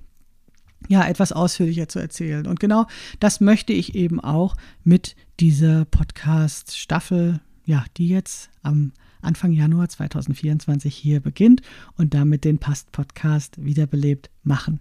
ja 0.88 1.06
etwas 1.06 1.32
ausführlicher 1.32 1.88
zu 1.88 1.98
erzählen. 1.98 2.46
Und 2.46 2.61
genau 2.61 2.87
das 3.20 3.40
möchte 3.40 3.72
ich 3.72 3.94
eben 3.94 4.20
auch 4.20 4.56
mit 4.85 5.16
dieser 5.40 5.85
Podcast-Staffel, 5.85 7.40
ja, 7.64 7.85
die 7.96 8.08
jetzt 8.08 8.50
am 8.62 8.92
Anfang 9.20 9.52
Januar 9.52 9.88
2024 9.88 10.94
hier 10.94 11.20
beginnt 11.20 11.62
und 11.96 12.14
damit 12.14 12.44
den 12.44 12.58
Past-Podcast 12.58 13.64
wiederbelebt 13.64 14.30
machen. 14.42 14.80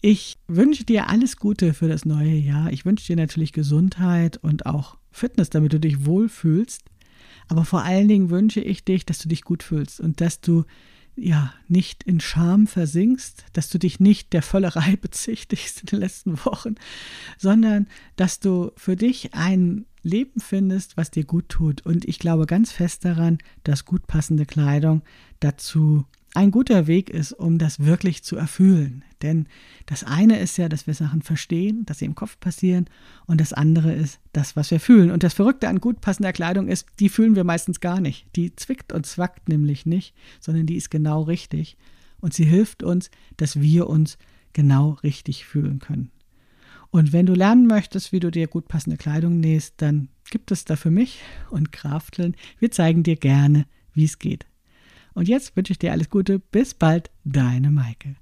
Ich 0.00 0.36
wünsche 0.46 0.84
dir 0.84 1.08
alles 1.08 1.38
Gute 1.38 1.72
für 1.72 1.88
das 1.88 2.04
neue 2.04 2.34
Jahr. 2.34 2.70
Ich 2.70 2.84
wünsche 2.84 3.06
dir 3.06 3.16
natürlich 3.16 3.52
Gesundheit 3.52 4.36
und 4.36 4.66
auch 4.66 4.98
Fitness, 5.10 5.50
damit 5.50 5.72
du 5.72 5.80
dich 5.80 6.04
wohlfühlst. 6.04 6.82
Aber 7.48 7.64
vor 7.64 7.82
allen 7.82 8.08
Dingen 8.08 8.30
wünsche 8.30 8.60
ich 8.60 8.84
dich, 8.84 9.06
dass 9.06 9.18
du 9.18 9.28
dich 9.28 9.42
gut 9.42 9.62
fühlst 9.62 10.00
und 10.00 10.20
dass 10.20 10.40
du 10.40 10.64
ja 11.16 11.52
nicht 11.68 12.02
in 12.02 12.20
Scham 12.20 12.66
versinkst, 12.66 13.44
dass 13.52 13.70
du 13.70 13.78
dich 13.78 14.00
nicht 14.00 14.32
der 14.32 14.42
Völlerei 14.42 14.96
bezichtigst 15.00 15.80
in 15.80 15.86
den 15.86 16.00
letzten 16.00 16.44
Wochen, 16.44 16.74
sondern 17.38 17.86
dass 18.16 18.40
du 18.40 18.72
für 18.76 18.96
dich 18.96 19.34
ein 19.34 19.86
Leben 20.02 20.40
findest, 20.40 20.96
was 20.96 21.10
dir 21.10 21.24
gut 21.24 21.48
tut. 21.48 21.84
Und 21.86 22.04
ich 22.04 22.18
glaube 22.18 22.46
ganz 22.46 22.72
fest 22.72 23.04
daran, 23.04 23.38
dass 23.62 23.84
gut 23.84 24.06
passende 24.06 24.44
Kleidung 24.44 25.02
dazu 25.40 26.04
ein 26.34 26.50
guter 26.50 26.86
Weg 26.88 27.10
ist, 27.10 27.32
um 27.32 27.58
das 27.58 27.80
wirklich 27.80 28.24
zu 28.24 28.36
erfüllen. 28.36 29.04
Denn 29.22 29.46
das 29.86 30.02
eine 30.04 30.38
ist 30.40 30.56
ja, 30.56 30.68
dass 30.68 30.86
wir 30.86 30.94
Sachen 30.94 31.22
verstehen, 31.22 31.86
dass 31.86 32.00
sie 32.00 32.04
im 32.04 32.16
Kopf 32.16 32.38
passieren, 32.40 32.86
und 33.26 33.40
das 33.40 33.52
andere 33.52 33.94
ist 33.94 34.20
das, 34.32 34.56
was 34.56 34.70
wir 34.70 34.80
fühlen. 34.80 35.10
Und 35.10 35.22
das 35.22 35.34
Verrückte 35.34 35.68
an 35.68 35.80
gut 35.80 36.00
passender 36.00 36.32
Kleidung 36.32 36.68
ist, 36.68 36.86
die 36.98 37.08
fühlen 37.08 37.36
wir 37.36 37.44
meistens 37.44 37.80
gar 37.80 38.00
nicht. 38.00 38.26
Die 38.36 38.54
zwickt 38.56 38.92
und 38.92 39.06
zwackt 39.06 39.48
nämlich 39.48 39.86
nicht, 39.86 40.14
sondern 40.40 40.66
die 40.66 40.76
ist 40.76 40.90
genau 40.90 41.22
richtig. 41.22 41.76
Und 42.20 42.34
sie 42.34 42.44
hilft 42.44 42.82
uns, 42.82 43.10
dass 43.36 43.60
wir 43.60 43.88
uns 43.88 44.18
genau 44.52 44.90
richtig 45.02 45.44
fühlen 45.44 45.78
können. 45.78 46.10
Und 46.90 47.12
wenn 47.12 47.26
du 47.26 47.34
lernen 47.34 47.66
möchtest, 47.66 48.12
wie 48.12 48.20
du 48.20 48.30
dir 48.30 48.46
gut 48.46 48.68
passende 48.68 48.96
Kleidung 48.96 49.40
nähst, 49.40 49.74
dann 49.78 50.08
gibt 50.30 50.50
es 50.50 50.64
da 50.64 50.76
für 50.76 50.90
mich 50.90 51.20
und 51.50 51.72
Krafteln. 51.72 52.36
Wir 52.58 52.70
zeigen 52.70 53.02
dir 53.02 53.16
gerne, 53.16 53.66
wie 53.92 54.04
es 54.04 54.18
geht. 54.18 54.46
Und 55.14 55.28
jetzt 55.28 55.56
wünsche 55.56 55.72
ich 55.72 55.78
dir 55.78 55.92
alles 55.92 56.10
Gute. 56.10 56.38
Bis 56.38 56.74
bald, 56.74 57.10
deine 57.24 57.70
Maike. 57.70 58.16